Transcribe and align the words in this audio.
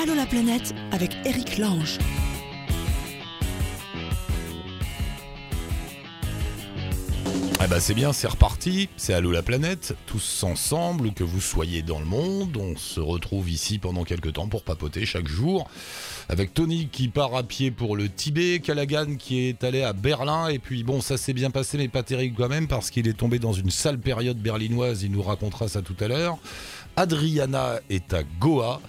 Allô 0.00 0.14
la 0.14 0.26
planète 0.26 0.76
avec 0.92 1.10
Eric 1.24 1.58
Lange. 1.58 1.98
Ah 7.58 7.80
c'est 7.80 7.94
bien, 7.94 8.12
c'est 8.12 8.28
reparti, 8.28 8.88
c'est 8.96 9.12
Allô 9.12 9.32
la 9.32 9.42
planète, 9.42 9.96
tous 10.06 10.44
ensemble, 10.44 11.12
que 11.14 11.24
vous 11.24 11.40
soyez 11.40 11.82
dans 11.82 11.98
le 11.98 12.04
monde, 12.04 12.56
on 12.56 12.76
se 12.76 13.00
retrouve 13.00 13.50
ici 13.50 13.80
pendant 13.80 14.04
quelques 14.04 14.34
temps 14.34 14.46
pour 14.46 14.62
papoter 14.62 15.04
chaque 15.04 15.26
jour, 15.26 15.68
avec 16.28 16.54
Tony 16.54 16.86
qui 16.92 17.08
part 17.08 17.34
à 17.34 17.42
pied 17.42 17.72
pour 17.72 17.96
le 17.96 18.08
Tibet, 18.08 18.60
Callaghan 18.60 19.16
qui 19.18 19.48
est 19.48 19.64
allé 19.64 19.82
à 19.82 19.92
Berlin, 19.92 20.46
et 20.46 20.60
puis 20.60 20.84
bon 20.84 21.00
ça 21.00 21.16
s'est 21.16 21.32
bien 21.32 21.50
passé 21.50 21.76
mais 21.76 21.88
pas 21.88 22.04
terrible 22.04 22.36
quand 22.36 22.48
même 22.48 22.68
parce 22.68 22.90
qu'il 22.90 23.08
est 23.08 23.18
tombé 23.18 23.40
dans 23.40 23.52
une 23.52 23.70
sale 23.70 23.98
période 23.98 24.38
berlinoise, 24.38 25.02
il 25.02 25.10
nous 25.10 25.22
racontera 25.22 25.66
ça 25.66 25.82
tout 25.82 25.96
à 25.98 26.06
l'heure. 26.06 26.38
Adriana 26.96 27.80
est 27.90 28.14
à 28.14 28.22
Goa, 28.22 28.80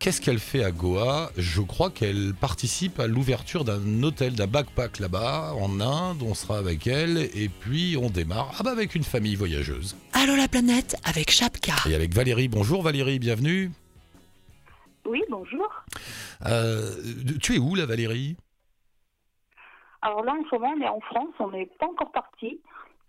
Qu'est-ce 0.00 0.22
qu'elle 0.22 0.38
fait 0.38 0.64
à 0.64 0.70
Goa? 0.70 1.28
Je 1.36 1.60
crois 1.60 1.90
qu'elle 1.90 2.32
participe 2.32 2.98
à 3.00 3.06
l'ouverture 3.06 3.66
d'un 3.66 4.02
hôtel, 4.02 4.34
d'un 4.34 4.46
backpack 4.46 4.98
là-bas, 4.98 5.52
en 5.60 5.78
Inde. 5.78 6.22
On 6.22 6.32
sera 6.32 6.56
avec 6.56 6.86
elle 6.86 7.18
et 7.18 7.50
puis 7.50 7.98
on 8.00 8.08
démarre 8.08 8.50
ah 8.58 8.62
bah 8.62 8.70
avec 8.70 8.94
une 8.94 9.02
famille 9.02 9.34
voyageuse. 9.34 9.98
Allô 10.14 10.36
la 10.36 10.48
planète 10.48 10.96
avec 11.04 11.30
Chapka. 11.30 11.74
Et 11.86 11.94
avec 11.94 12.14
Valérie. 12.14 12.48
Bonjour 12.48 12.80
Valérie, 12.80 13.18
bienvenue. 13.18 13.72
Oui, 15.04 15.22
bonjour. 15.28 15.68
Euh, 16.46 16.94
tu 17.42 17.56
es 17.56 17.58
où 17.58 17.74
là 17.74 17.84
Valérie? 17.84 18.38
Alors 20.00 20.24
là, 20.24 20.32
en 20.32 20.42
ce 20.48 20.54
moment, 20.56 20.72
on 20.78 20.80
est 20.80 20.88
en 20.88 21.00
France, 21.00 21.34
on 21.40 21.50
n'est 21.50 21.66
pas 21.78 21.86
encore 21.86 22.10
parti. 22.12 22.58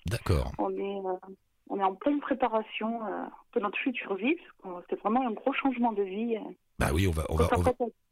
D'accord. 0.07 0.51
On 0.57 0.75
est, 0.75 1.07
euh, 1.07 1.33
on 1.69 1.79
est 1.79 1.83
en 1.83 1.95
pleine 1.95 2.19
préparation 2.19 2.99
euh, 3.05 3.23
de 3.55 3.61
notre 3.61 3.77
future 3.77 4.15
vie. 4.15 4.35
parce 4.61 4.81
que 4.81 4.87
C'est 4.89 4.99
vraiment 4.99 5.25
un 5.25 5.31
gros 5.31 5.53
changement 5.53 5.93
de 5.93 6.03
vie. 6.03 6.37
Bah 6.81 6.91
oui, 6.93 7.07
on 7.07 7.11
va, 7.11 7.23
on 7.29 7.35
va, 7.35 7.47
quand 7.47 7.57
on 7.59 7.61
va, 7.61 7.71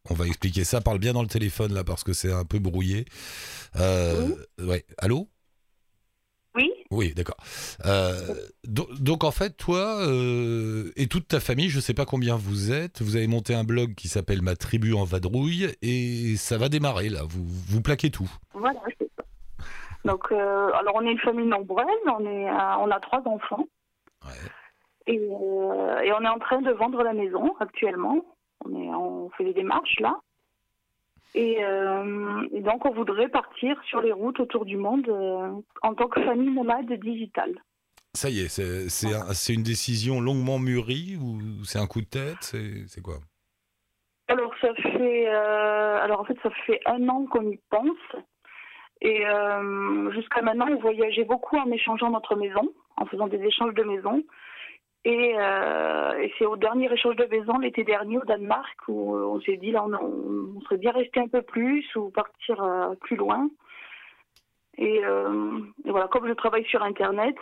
on 0.09 0.13
va 0.13 0.25
expliquer 0.27 0.63
ça. 0.63 0.81
Parle 0.81 0.99
bien 0.99 1.13
dans 1.13 1.21
le 1.21 1.27
téléphone 1.27 1.73
là 1.73 1.83
parce 1.83 2.03
que 2.03 2.13
c'est 2.13 2.31
un 2.31 2.45
peu 2.45 2.59
brouillé. 2.59 3.05
Euh, 3.77 4.29
ouais. 4.59 4.85
Allô? 4.97 5.27
Oui, 6.55 6.71
Oui, 6.89 7.13
d'accord. 7.13 7.37
Euh, 7.85 8.33
do- 8.63 8.89
donc, 8.99 9.23
en 9.23 9.31
fait, 9.31 9.55
toi 9.55 10.01
euh, 10.01 10.91
et 10.95 11.07
toute 11.07 11.27
ta 11.27 11.39
famille, 11.39 11.69
je 11.69 11.79
sais 11.79 11.93
pas 11.93 12.05
combien 12.05 12.35
vous 12.35 12.71
êtes, 12.71 13.01
vous 13.03 13.15
avez 13.15 13.27
monté 13.27 13.53
un 13.53 13.63
blog 13.63 13.93
qui 13.95 14.07
s'appelle 14.07 14.41
Ma 14.41 14.55
tribu 14.55 14.93
en 14.93 15.03
vadrouille 15.03 15.67
et 15.83 16.35
ça 16.37 16.57
va 16.57 16.67
démarrer 16.69 17.09
là. 17.09 17.21
Vous, 17.29 17.45
vous 17.45 17.81
plaquez 17.81 18.09
tout. 18.09 18.29
voilà, 18.53 18.79
c'est 18.99 19.09
ça. 19.15 19.23
Donc, 20.05 20.31
alors 20.31 20.95
on 20.95 21.05
est 21.05 21.11
une 21.11 21.19
famille 21.19 21.45
nombreuse, 21.45 21.85
on, 22.07 22.25
est, 22.25 22.49
on 22.49 22.89
a 22.89 22.99
trois 22.99 23.21
enfants. 23.25 23.65
Ouais. 24.25 24.31
Et, 25.07 25.15
et 25.15 26.11
on 26.13 26.21
est 26.23 26.27
en 26.27 26.39
train 26.39 26.61
de 26.61 26.71
vendre 26.71 27.03
la 27.03 27.13
maison 27.13 27.53
actuellement. 27.59 28.25
On, 28.65 28.75
est, 28.75 28.87
on 28.93 29.29
fait 29.31 29.45
des 29.45 29.53
démarches 29.53 29.99
là. 29.99 30.19
Et, 31.35 31.63
euh, 31.63 32.47
et 32.51 32.61
donc 32.61 32.85
on 32.85 32.91
voudrait 32.91 33.29
partir 33.29 33.79
sur 33.83 34.01
les 34.01 34.11
routes 34.11 34.39
autour 34.39 34.65
du 34.65 34.77
monde 34.77 35.07
euh, 35.09 35.51
en 35.83 35.93
tant 35.93 36.07
que 36.07 36.21
famille 36.23 36.49
nomade 36.51 36.91
digitale. 36.93 37.53
Ça 38.15 38.29
y 38.31 38.39
est, 38.39 38.47
c'est 38.49 38.89
c'est 38.89 39.13
un- 39.13 39.33
c'est 39.33 39.53
une 39.53 39.61
décision 39.61 40.19
longuement 40.19 40.57
mûrie 40.57 41.17
ou 41.21 41.63
c'est 41.63 41.77
un 41.77 41.85
coup 41.85 42.01
de 42.01 42.07
tête? 42.07 42.55
C'est 42.87 43.01
quoi? 43.01 43.17
Alors 44.27 44.51
ça 44.59 44.73
fait 44.75 45.27
euh, 45.27 45.99
alors 46.01 46.21
en 46.21 46.23
fait 46.23 46.37
ça 46.41 46.49
fait 46.65 46.79
un 46.87 47.07
an 47.09 47.25
qu'on 47.27 47.47
y 47.49 47.59
pense 47.69 48.23
et 49.01 49.23
jusqu'à 50.11 50.41
maintenant 50.41 50.67
on 50.69 50.79
voyageait 50.79 51.23
beaucoup 51.25 51.57
en 51.57 51.69
échangeant 51.71 52.09
notre 52.09 52.35
maison, 52.35 52.73
en 52.97 53.05
faisant 53.05 53.27
des 53.27 53.41
échanges 53.41 53.75
de 53.75 53.83
maison. 53.83 54.23
Et, 55.05 55.33
euh, 55.37 56.19
et 56.19 56.33
c'est 56.37 56.45
au 56.45 56.57
dernier 56.57 56.91
échange 56.91 57.15
de 57.15 57.25
maison 57.25 57.57
l'été 57.57 57.83
dernier 57.85 58.17
au 58.17 58.25
Danemark 58.25 58.77
où 58.89 59.15
on 59.15 59.39
s'est 59.41 59.55
dit 59.57 59.71
là 59.71 59.85
on, 59.85 60.55
on 60.57 60.61
serait 60.61 60.77
bien 60.77 60.91
resté 60.91 61.21
un 61.21 61.27
peu 61.29 61.41
plus 61.41 61.85
ou 61.95 62.09
partir 62.09 62.61
euh, 62.61 62.95
plus 62.95 63.15
loin. 63.15 63.49
Et, 64.77 65.03
euh, 65.05 65.59
et 65.85 65.91
voilà 65.91 66.07
comme 66.09 66.27
je 66.27 66.33
travaille 66.33 66.65
sur 66.65 66.83
internet, 66.83 67.35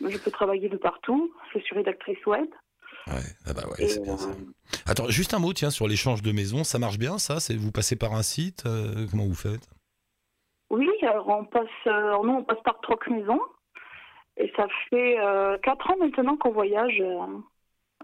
je 0.00 0.16
peux 0.16 0.30
travailler 0.30 0.68
de 0.68 0.76
partout. 0.76 1.32
Je 1.52 1.58
suis 1.58 1.74
rédactrice 1.74 2.24
web. 2.26 2.46
Ouais, 3.08 3.14
ah 3.46 3.52
bah 3.52 3.62
ouais, 3.68 3.86
c'est 3.86 4.02
bien 4.02 4.16
ça. 4.16 4.28
euh, 4.28 4.34
Attends, 4.86 5.08
juste 5.08 5.34
un 5.34 5.38
mot, 5.38 5.52
tiens, 5.52 5.70
sur 5.70 5.86
l'échange 5.88 6.22
de 6.22 6.32
maison, 6.32 6.64
ça 6.64 6.78
marche 6.78 6.98
bien 6.98 7.18
ça? 7.18 7.36
Vous 7.58 7.72
passez 7.72 7.96
par 7.96 8.14
un 8.14 8.22
site 8.22 8.64
euh, 8.66 9.06
Comment 9.10 9.24
vous 9.26 9.34
faites? 9.34 9.68
Oui, 10.70 10.88
alors 11.02 11.28
on 11.28 11.44
passe, 11.44 11.68
euh, 11.86 12.16
nous 12.22 12.32
on 12.32 12.44
passe 12.44 12.62
par 12.64 12.80
Troc 12.80 13.06
Maison 13.08 13.38
et 14.36 14.52
ça 14.56 14.66
fait 14.90 15.18
euh, 15.20 15.56
quatre 15.58 15.90
ans 15.90 15.96
maintenant 15.98 16.36
qu'on 16.36 16.50
voyage 16.50 17.00
euh, 17.00 17.26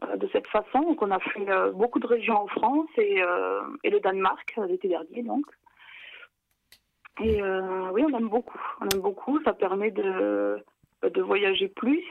euh, 0.04 0.16
de 0.16 0.28
cette 0.32 0.46
façon. 0.46 0.80
Donc 0.80 1.02
on 1.02 1.10
a 1.10 1.18
fait 1.20 1.46
beaucoup 1.74 1.98
de 1.98 2.06
régions 2.06 2.36
en 2.36 2.46
France 2.48 2.88
et, 2.96 3.20
et 3.84 3.90
le 3.90 4.00
Danemark 4.00 4.54
l'été 4.68 4.88
dernier 4.88 5.22
donc. 5.22 5.46
Et 7.22 7.42
euh, 7.42 7.90
oui, 7.92 8.02
on 8.10 8.16
aime 8.16 8.28
beaucoup. 8.28 8.60
On 8.80 8.88
aime 8.88 9.00
beaucoup. 9.02 9.42
Ça 9.44 9.52
permet 9.52 9.90
de 9.90 10.62
de 11.02 11.22
voyager 11.22 11.68
plus, 11.68 12.04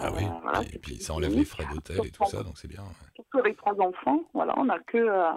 Ah 0.00 0.10
oui, 0.12 0.24
Euh, 0.24 0.40
voilà, 0.42 0.60
et 0.74 0.78
puis 0.80 0.96
ça 0.96 1.14
enlève 1.14 1.34
les 1.34 1.44
frais 1.44 1.64
d'hôtel 1.72 2.04
et 2.04 2.10
tout 2.10 2.24
ça, 2.24 2.42
donc 2.42 2.58
c'est 2.58 2.66
bien. 2.66 2.82
ouais. 2.82 3.08
surtout 3.14 3.38
avec 3.38 3.56
trois 3.56 3.80
enfants. 3.80 4.24
Voilà, 4.34 4.54
on 4.58 4.64
n'a 4.64 4.80
que 4.80 4.98
euh, 4.98 5.30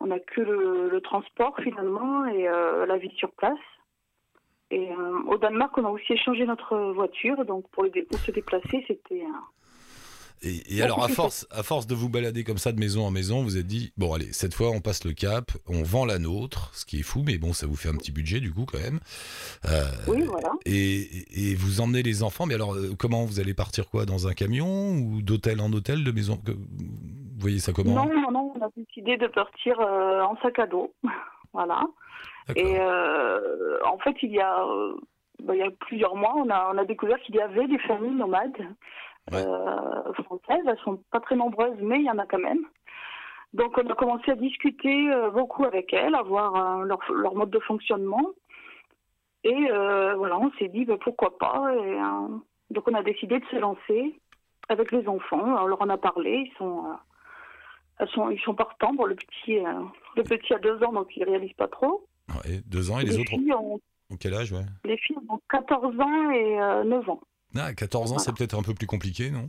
on 0.00 0.06
n'a 0.06 0.18
que 0.20 0.40
le, 0.40 0.88
le 0.88 1.00
transport 1.02 1.54
finalement 1.62 2.24
et 2.26 2.44
la 2.44 2.96
vie 2.96 3.14
sur 3.16 3.30
place. 3.32 3.58
Et 4.70 4.88
euh, 4.90 5.22
au 5.26 5.36
Danemark, 5.38 5.76
on 5.78 5.84
a 5.84 5.88
aussi 5.90 6.12
échangé 6.12 6.46
notre 6.46 6.76
voiture, 6.92 7.44
donc 7.44 7.68
pour, 7.70 7.84
les 7.84 7.90
dé- 7.90 8.02
pour 8.02 8.18
se 8.20 8.30
déplacer, 8.30 8.84
c'était 8.86 9.22
euh, 9.22 10.42
Et, 10.42 10.76
et 10.76 10.82
alors, 10.82 11.02
à 11.04 11.08
force, 11.08 11.46
à 11.50 11.62
force 11.64 11.86
de 11.88 11.94
vous 11.94 12.08
balader 12.08 12.44
comme 12.44 12.56
ça 12.58 12.70
de 12.72 12.78
maison 12.78 13.04
en 13.04 13.10
maison, 13.10 13.42
vous 13.42 13.58
êtes 13.58 13.66
dit, 13.66 13.92
bon 13.98 14.14
allez, 14.14 14.32
cette 14.32 14.54
fois 14.54 14.70
on 14.70 14.80
passe 14.80 15.04
le 15.04 15.12
cap, 15.12 15.50
on 15.68 15.82
vend 15.82 16.04
la 16.06 16.18
nôtre, 16.20 16.70
ce 16.72 16.84
qui 16.86 17.00
est 17.00 17.02
fou, 17.02 17.22
mais 17.26 17.36
bon, 17.36 17.52
ça 17.52 17.66
vous 17.66 17.74
fait 17.74 17.88
un 17.88 17.94
petit 17.96 18.12
budget 18.12 18.38
du 18.40 18.52
coup 18.52 18.64
quand 18.64 18.78
même. 18.78 19.00
Euh, 19.66 19.84
oui, 20.08 20.22
voilà. 20.22 20.52
et, 20.64 21.50
et 21.50 21.54
vous 21.56 21.80
emmenez 21.80 22.02
les 22.04 22.22
enfants, 22.22 22.46
mais 22.46 22.54
alors 22.54 22.74
euh, 22.74 22.94
comment 22.96 23.24
vous 23.24 23.40
allez 23.40 23.54
partir 23.54 23.90
quoi 23.90 24.06
Dans 24.06 24.28
un 24.28 24.34
camion 24.34 24.92
ou 24.94 25.20
d'hôtel 25.20 25.60
en 25.60 25.72
hôtel, 25.72 26.04
de 26.04 26.12
maison 26.12 26.38
Vous 26.46 26.54
voyez 27.40 27.58
ça 27.58 27.72
comment? 27.72 27.92
Non, 27.92 28.06
non, 28.14 28.30
non, 28.30 28.52
on 28.56 28.64
a 28.64 28.68
décidé 28.76 29.16
de 29.16 29.26
partir 29.26 29.80
en 29.80 30.36
sac 30.42 30.58
à 30.60 30.66
dos, 30.68 30.94
voilà. 31.52 31.82
Et 32.56 32.80
euh, 32.80 33.78
en 33.84 33.98
fait, 33.98 34.16
il 34.22 34.32
y 34.32 34.40
a 34.40 34.62
euh, 34.64 34.94
bah, 35.42 35.54
il 35.54 35.60
y 35.60 35.62
a 35.62 35.70
plusieurs 35.70 36.16
mois, 36.16 36.34
on 36.36 36.48
a 36.50 36.70
on 36.74 36.78
a 36.78 36.84
découvert 36.84 37.18
qu'il 37.20 37.34
y 37.36 37.40
avait 37.40 37.66
des 37.66 37.78
familles 37.78 38.14
nomades 38.14 38.56
Ouais. 39.30 39.44
euh, 39.46 40.12
françaises. 40.24 40.64
Elles 40.66 40.78
sont 40.78 41.02
pas 41.12 41.20
très 41.20 41.36
nombreuses, 41.36 41.76
mais 41.80 41.98
il 41.98 42.04
y 42.04 42.10
en 42.10 42.18
a 42.18 42.26
quand 42.26 42.38
même. 42.38 42.64
Donc, 43.52 43.76
on 43.78 43.88
a 43.88 43.94
commencé 43.94 44.30
à 44.30 44.34
discuter 44.34 45.10
euh, 45.12 45.30
beaucoup 45.30 45.64
avec 45.64 45.92
elles, 45.92 46.14
à 46.14 46.22
voir 46.22 46.54
euh, 46.80 46.84
leur, 46.84 46.98
leur 47.12 47.34
mode 47.34 47.50
de 47.50 47.58
fonctionnement. 47.60 48.30
Et 49.44 49.70
euh, 49.70 50.14
voilà, 50.16 50.38
on 50.38 50.50
s'est 50.52 50.68
dit 50.68 50.84
bah, 50.84 50.96
pourquoi 51.00 51.36
pas. 51.38 51.72
Et, 51.74 51.94
euh, 52.00 52.28
donc, 52.70 52.88
on 52.88 52.94
a 52.94 53.02
décidé 53.02 53.38
de 53.40 53.44
se 53.46 53.56
lancer 53.56 54.18
avec 54.68 54.90
les 54.92 55.06
enfants. 55.08 55.42
On 55.42 55.66
leur 55.66 55.82
en 55.82 55.88
a 55.90 55.98
parlé. 55.98 56.44
Ils 56.46 56.56
sont, 56.56 56.84
euh, 56.86 56.94
elles 57.98 58.08
sont, 58.08 58.30
ils 58.30 58.40
sont 58.40 58.54
partants. 58.54 58.94
Bon, 58.94 59.04
le 59.04 59.16
petit, 59.16 59.58
euh, 59.58 59.82
le 60.16 60.22
petit 60.22 60.54
a 60.54 60.58
deux 60.58 60.82
ans, 60.82 60.92
donc 60.92 61.14
il 61.16 61.24
réalise 61.24 61.52
pas 61.54 61.68
trop. 61.68 62.06
Ouais, 62.44 62.60
deux 62.66 62.90
ans 62.90 62.98
et 63.00 63.04
les, 63.04 63.18
autres 63.18 63.30
filles 63.30 63.52
ont, 63.54 63.80
ont 64.10 64.16
quel 64.16 64.34
âge 64.34 64.52
ouais 64.52 64.64
les 64.84 64.96
filles 64.98 65.16
ont 65.28 65.40
14 65.50 65.98
ans 66.00 66.30
et 66.30 66.60
euh, 66.60 66.84
9 66.84 67.08
ans. 67.10 67.20
Ah, 67.56 67.74
14 67.74 68.12
ans, 68.12 68.18
c'est 68.18 68.34
peut-être 68.34 68.56
un 68.56 68.62
peu 68.62 68.74
plus 68.74 68.86
compliqué, 68.86 69.30
non 69.30 69.48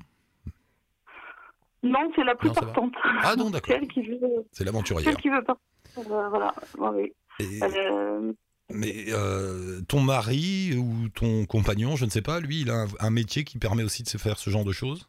Non, 1.83 2.11
c'est 2.15 2.23
la 2.23 2.35
plus 2.35 2.47
Non, 2.47 2.53
partante. 2.55 2.93
Ah 3.21 3.35
non, 3.35 3.49
d'accord. 3.49 3.75
C'est 3.95 4.01
veut, 4.01 4.45
C'est 4.51 4.63
l'aventurière. 4.63 5.03
celle 5.11 5.21
qui 5.21 5.29
veut 5.29 5.43
partir. 5.43 5.63
Euh, 5.97 6.29
voilà, 6.29 6.53
ouais, 6.77 6.89
oui. 6.89 7.13
Et- 7.39 7.59
Elle, 7.61 7.75
euh, 7.77 8.33
Mais 8.69 9.05
euh, 9.09 9.81
ton 9.87 10.01
mari 10.01 10.75
ou 10.77 11.09
ton 11.09 11.45
compagnon, 11.45 11.95
je 11.95 12.05
ne 12.05 12.09
sais 12.09 12.21
pas, 12.21 12.39
lui, 12.39 12.61
il 12.61 12.71
a 12.71 12.83
un, 12.83 12.87
un 12.99 13.09
métier 13.11 13.43
qui 13.43 13.59
permet 13.59 13.83
aussi 13.83 14.01
de 14.03 14.07
se 14.07 14.17
faire 14.17 14.37
ce 14.37 14.49
genre 14.49 14.65
de 14.65 14.71
choses? 14.71 15.07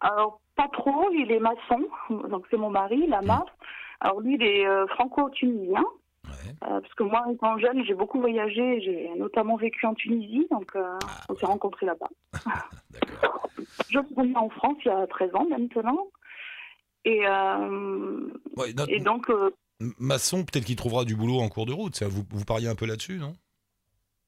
Alors, 0.00 0.40
pas 0.56 0.68
trop, 0.72 1.10
il 1.12 1.30
est 1.30 1.38
maçon, 1.40 1.86
donc 2.28 2.44
c'est 2.50 2.56
mon 2.56 2.70
mari, 2.70 3.06
Lama. 3.06 3.44
Alors, 4.00 4.20
lui, 4.20 4.34
il 4.34 4.42
est 4.42 4.66
euh, 4.66 4.86
franco-tunisien. 4.88 5.84
Euh, 6.64 6.80
parce 6.80 6.94
que 6.94 7.02
moi, 7.02 7.24
étant 7.32 7.58
jeune, 7.58 7.84
j'ai 7.84 7.94
beaucoup 7.94 8.20
voyagé, 8.20 8.80
j'ai 8.80 9.10
notamment 9.16 9.56
vécu 9.56 9.86
en 9.86 9.94
Tunisie, 9.94 10.46
donc 10.50 10.74
euh, 10.76 10.98
Ah, 11.04 11.24
on 11.28 11.36
s'est 11.36 11.46
rencontrés 11.46 11.86
là-bas. 11.86 12.08
Je 13.88 13.98
suis 14.00 14.36
en 14.36 14.48
France 14.50 14.76
il 14.84 14.88
y 14.88 14.90
a 14.90 15.06
13 15.06 15.34
ans 15.34 15.46
maintenant. 15.48 16.06
Et, 17.04 17.26
euh, 17.26 18.28
Ouais, 18.56 18.72
notre 18.72 18.92
et 18.92 19.00
donc, 19.00 19.30
maçon, 19.98 20.44
peut-être 20.44 20.64
qu'il 20.64 20.76
trouvera 20.76 21.04
du 21.04 21.14
boulot 21.14 21.38
en 21.38 21.48
cours 21.48 21.66
de 21.66 21.72
route. 21.72 21.94
Ça, 21.94 22.08
vous, 22.08 22.24
vous 22.30 22.44
pariez 22.44 22.68
un 22.68 22.74
peu 22.74 22.86
là-dessus, 22.86 23.18
non? 23.18 23.34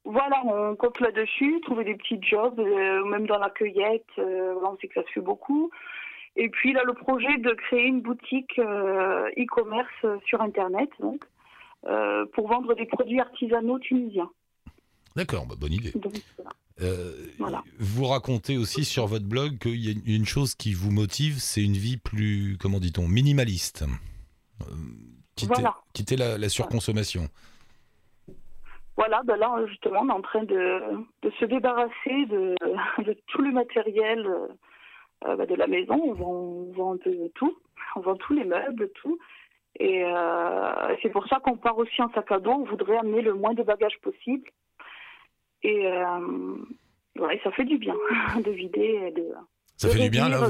Voilà, 0.04 0.40
on 0.44 0.74
compte 0.76 1.00
là-dessus, 1.00 1.60
trouver 1.62 1.84
des 1.84 1.94
petits 1.94 2.18
jobs, 2.22 2.58
même 2.58 3.26
dans 3.26 3.38
la 3.38 3.50
cueillette, 3.50 4.06
on 4.16 4.76
sait 4.80 4.88
que 4.88 4.94
ça 4.94 5.06
se 5.06 5.12
fait 5.12 5.20
beaucoup. 5.20 5.70
Et 6.36 6.48
puis 6.48 6.72
là, 6.72 6.82
le 6.84 6.94
projet 6.94 7.36
de 7.38 7.50
créer 7.50 7.86
une 7.86 8.00
boutique 8.00 8.58
e-commerce 8.58 10.06
sur 10.24 10.40
Internet, 10.40 10.88
donc, 11.00 11.24
euh, 11.86 12.26
pour 12.34 12.48
vendre 12.48 12.74
des 12.74 12.86
produits 12.86 13.20
artisanaux 13.20 13.78
tunisiens. 13.78 14.30
D'accord, 15.16 15.46
bah, 15.46 15.54
bonne 15.58 15.72
idée. 15.72 15.92
Donc, 15.92 16.12
voilà. 16.36 16.50
Euh, 16.80 17.12
Voilà. 17.38 17.64
Vous 17.78 18.04
racontez 18.04 18.56
aussi 18.56 18.84
sur 18.84 19.06
votre 19.06 19.24
blog 19.24 19.58
qu'il 19.58 19.76
y 19.76 19.88
a 19.88 20.14
une- 20.14 20.24
chose 20.26 20.54
qui 20.54 20.72
vous 20.74 20.92
motive, 20.92 21.38
c'est 21.38 21.62
une 21.64 21.72
vie 21.72 21.96
plus, 21.96 22.56
comment 22.60 22.78
dit-on, 22.78 23.08
minimaliste. 23.08 23.84
Euh, 24.62 24.64
quitter 25.34 25.54
Voilà. 25.54 25.74
quitter 25.92 26.16
la, 26.16 26.38
la 26.38 26.48
surconsommation. 26.48 27.28
Voilà, 28.96 29.22
ben 29.24 29.36
là, 29.36 29.64
justement, 29.68 30.00
on 30.02 30.08
est 30.08 30.12
en 30.12 30.22
train 30.22 30.42
de, 30.44 30.80
de 31.22 31.30
se 31.38 31.44
débarrasser 31.44 32.26
de, 32.30 32.54
de 33.04 33.16
tout 33.28 33.42
le 33.42 33.52
matériel 33.52 34.26
euh, 35.26 35.36
bah, 35.36 35.46
de 35.46 35.54
la 35.54 35.66
maison. 35.68 35.94
On 36.04 36.12
vend, 36.14 36.32
on 36.32 36.72
vend 36.72 36.94
un 36.94 36.96
peu 36.98 37.12
tout. 37.34 37.56
On 37.96 38.00
vend 38.00 38.16
tous 38.16 38.34
les 38.34 38.44
meubles, 38.44 38.90
tout. 39.00 39.18
Et 39.80 40.04
euh, 40.04 40.96
c'est 41.02 41.10
pour 41.10 41.26
ça 41.28 41.38
qu'on 41.40 41.56
part 41.56 41.78
aussi 41.78 42.02
en 42.02 42.10
sac 42.12 42.30
à 42.32 42.38
dos. 42.40 42.50
On 42.50 42.64
voudrait 42.64 42.98
amener 42.98 43.22
le 43.22 43.34
moins 43.34 43.54
de 43.54 43.62
bagages 43.62 43.98
possible. 44.02 44.50
Et 45.62 45.86
euh, 45.86 46.56
ouais, 47.18 47.40
ça 47.44 47.50
fait 47.52 47.64
du 47.64 47.78
bien 47.78 47.94
de 48.44 48.50
vider 48.50 49.00
et 49.06 49.10
de. 49.12 49.26
Ça 49.76 49.88
de 49.88 49.92
fait 49.92 50.00
du 50.04 50.10
bien, 50.10 50.28
là 50.28 50.40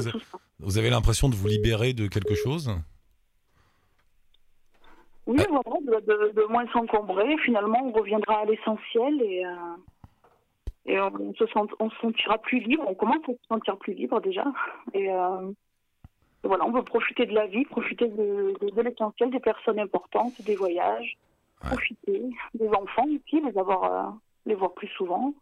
vous, 0.59 0.77
avez 0.79 0.89
l'impression 0.89 1.29
de 1.29 1.35
vous 1.35 1.47
libérer 1.47 1.93
de 1.93 2.07
quelque 2.07 2.33
chose 2.33 2.71
Oui, 5.27 5.37
voilà, 5.47 6.01
de, 6.01 6.05
de- 6.05 6.31
de 6.41 6.43
moins 6.47 6.65
s'encombrer. 6.73 7.37
Finalement, 7.45 7.79
on 7.83 7.91
reviendra 7.91 8.39
à 8.39 8.45
l'essentiel 8.45 9.21
et, 9.21 9.45
euh, 9.45 9.51
et 10.87 10.99
on, 10.99 11.33
se 11.35 11.45
sent, 11.45 11.59
on 11.79 11.89
se 11.91 11.95
sentira 11.97 12.39
plus 12.39 12.59
libre. 12.61 12.83
On 12.87 12.95
commence 12.95 13.17
à 13.27 13.31
se 13.31 13.47
sentir 13.47 13.77
plus 13.77 13.93
libre 13.93 14.19
déjà. 14.21 14.45
Et 14.95 15.11
voilà, 16.43 16.65
on 16.65 16.71
veut 16.71 16.83
profiter 16.83 17.25
de 17.25 17.33
la 17.33 17.47
vie, 17.47 17.65
profiter 17.65 18.07
de, 18.07 18.53
de- 18.61 18.69
de 18.75 18.81
l'essentiel, 18.81 19.29
des 19.31 19.39
personnes 19.39 19.79
importantes, 19.79 20.41
des 20.41 20.55
voyages, 20.55 21.17
Ouais. 21.63 21.71
profiter 21.71 22.21
des 22.53 22.67
enfants 22.69 23.05
aussi, 23.05 23.41
les 23.41 23.57
avoir, 23.57 23.83
euh, 23.83 24.09
les 24.45 24.55
voir 24.55 24.73
plus 24.73 24.87
souvent. 24.89 25.33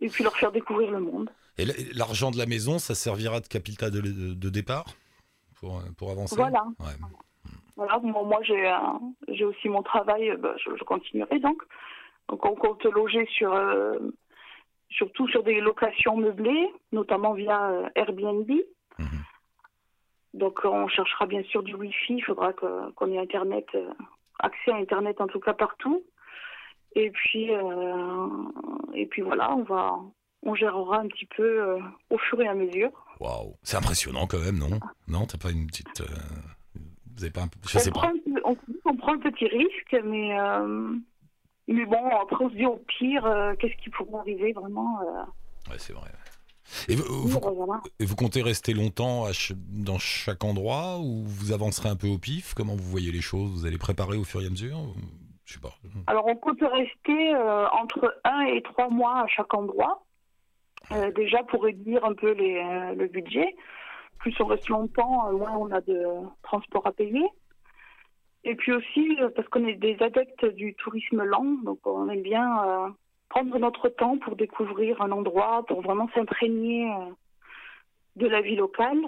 Et 0.00 0.08
puis 0.10 0.24
leur 0.24 0.36
faire 0.36 0.50
découvrir 0.52 0.90
le 0.90 0.98
monde. 1.00 1.30
Et 1.58 1.64
l'argent 1.94 2.30
de 2.32 2.36
la 2.36 2.44
maison, 2.46 2.78
ça 2.78 2.94
servira 2.96 3.38
de 3.40 3.46
capital 3.46 3.90
de, 3.92 4.50
départ 4.50 4.84
pour, 5.60 5.80
pour 5.96 6.10
avancer? 6.10 6.34
Voilà. 6.36 6.64
Ouais. 6.80 6.96
Voilà, 7.76 7.98
moi, 8.00 8.24
moi, 8.24 8.40
j'ai 8.42 8.66
euh, 8.68 8.76
j'ai 9.28 9.44
aussi 9.44 9.68
mon 9.68 9.82
travail, 9.82 10.30
euh, 10.30 10.36
bah, 10.36 10.54
je, 10.62 10.70
je 10.76 10.84
continuerai 10.84 11.38
donc. 11.38 11.62
Donc 12.28 12.44
on 12.44 12.54
compte 12.56 12.84
loger 12.84 13.26
sur 13.26 13.52
euh, 13.54 13.98
surtout 14.90 15.28
sur 15.28 15.42
des 15.44 15.60
locations 15.60 16.16
meublées, 16.16 16.68
notamment 16.92 17.32
via 17.34 17.90
Airbnb. 17.94 18.50
Donc 20.36 20.60
on 20.64 20.86
cherchera 20.88 21.26
bien 21.26 21.42
sûr 21.44 21.62
du 21.62 21.74
Wi-Fi, 21.74 22.14
il 22.14 22.22
faudra 22.22 22.52
qu'on 22.52 23.10
ait 23.10 23.18
internet, 23.18 23.66
euh, 23.74 23.88
accès 24.38 24.70
à 24.70 24.76
internet 24.76 25.20
en 25.20 25.26
tout 25.26 25.40
cas 25.40 25.54
partout. 25.54 26.02
Et 26.94 27.10
puis 27.10 27.52
euh, 27.54 28.26
et 28.94 29.06
puis 29.06 29.22
voilà, 29.22 29.54
on 29.54 29.62
va 29.64 29.96
on 30.42 30.54
gérera 30.54 30.98
un 31.00 31.08
petit 31.08 31.26
peu 31.36 31.42
euh, 31.62 31.78
au 32.10 32.18
fur 32.18 32.40
et 32.42 32.46
à 32.48 32.54
mesure. 32.54 32.90
Waouh, 33.18 33.54
c'est 33.62 33.78
impressionnant 33.78 34.26
quand 34.26 34.38
même, 34.38 34.58
non? 34.58 34.78
Non, 35.08 35.26
t'as 35.26 35.38
pas 35.38 35.50
une 35.50 35.66
petite. 35.66 36.02
euh, 36.02 36.04
Vous 37.16 37.24
avez 37.24 37.32
pas 37.32 37.42
un... 37.44 37.50
Je 37.66 37.78
on, 37.78 37.80
sais 37.80 37.90
prend, 37.90 38.02
pas. 38.08 38.12
on, 38.44 38.56
on 38.84 38.96
prend 38.96 39.14
un 39.14 39.18
petit 39.18 39.46
risque, 39.46 39.96
mais, 40.04 40.36
mais 41.66 41.86
bon, 41.86 42.08
après 42.22 42.44
on 42.44 42.50
se 42.50 42.54
dit 42.54 42.66
au 42.66 42.76
pire, 42.86 43.26
qu'est-ce 43.58 43.76
qui 43.82 43.88
pourrait 43.90 44.20
arriver 44.20 44.52
vraiment 44.52 44.98
Ouais, 45.70 45.78
c'est 45.78 45.94
vrai. 45.94 46.10
Et 46.88 46.96
vous, 46.96 48.16
comptez 48.16 48.42
rester 48.42 48.74
longtemps 48.74 49.24
ch- 49.26 49.52
dans 49.56 49.98
chaque 49.98 50.44
endroit 50.44 50.98
ou 50.98 51.22
vous 51.24 51.52
avancerez 51.52 51.88
un 51.88 51.96
peu 51.96 52.08
au 52.08 52.18
pif? 52.18 52.54
Comment 52.54 52.74
vous 52.76 52.84
voyez 52.90 53.12
les 53.12 53.20
choses? 53.20 53.50
Vous 53.52 53.66
allez 53.66 53.78
préparer 53.78 54.16
au 54.16 54.24
fur 54.24 54.42
et 54.42 54.46
à 54.46 54.50
mesure 54.50 54.78
ou- 54.78 54.94
Je 55.44 55.54
sais 55.54 55.60
pas. 55.60 55.74
Alors 56.06 56.26
on 56.26 56.34
compte 56.36 56.60
rester 56.60 57.34
euh, 57.34 57.68
entre 57.70 58.20
un 58.24 58.40
et 58.46 58.62
trois 58.62 58.88
mois 58.88 59.22
à 59.22 59.26
chaque 59.28 59.54
endroit, 59.54 60.04
euh, 60.92 61.12
déjà 61.12 61.42
pour 61.44 61.62
réduire 61.64 62.04
un 62.04 62.14
peu 62.14 62.32
les, 62.32 62.56
euh, 62.56 62.94
le 62.94 63.06
budget. 63.06 63.54
Plus 64.18 64.34
on 64.40 64.46
reste 64.46 64.68
longtemps, 64.68 65.30
moins 65.32 65.56
on 65.56 65.70
a 65.70 65.80
de 65.80 66.04
transport 66.42 66.86
à 66.86 66.92
payer. 66.92 67.24
Et 68.44 68.54
puis 68.56 68.72
aussi 68.72 69.16
parce 69.34 69.46
qu'on 69.48 69.66
est 69.66 69.74
des 69.74 69.96
adeptes 70.00 70.44
du 70.54 70.74
tourisme 70.74 71.22
lent, 71.22 71.58
donc 71.64 71.78
on 71.84 72.08
aime 72.08 72.22
bien 72.22 72.94
prendre 73.28 73.58
notre 73.58 73.88
temps 73.88 74.18
pour 74.18 74.36
découvrir 74.36 75.00
un 75.02 75.10
endroit, 75.12 75.64
pour 75.66 75.82
vraiment 75.82 76.08
s'imprégner 76.14 76.90
euh, 76.90 77.10
de 78.16 78.26
la 78.26 78.40
vie 78.40 78.56
locale. 78.56 79.00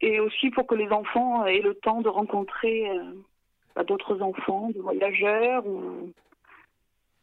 Et 0.00 0.20
aussi 0.20 0.50
pour 0.50 0.66
que 0.66 0.74
les 0.74 0.88
enfants 0.90 1.46
aient 1.46 1.60
le 1.62 1.74
temps 1.74 2.00
de 2.02 2.08
rencontrer 2.08 2.90
euh, 2.90 3.12
bah, 3.74 3.84
d'autres 3.84 4.20
enfants, 4.20 4.70
de 4.74 4.80
voyageurs 4.80 5.66
ou, 5.66 6.12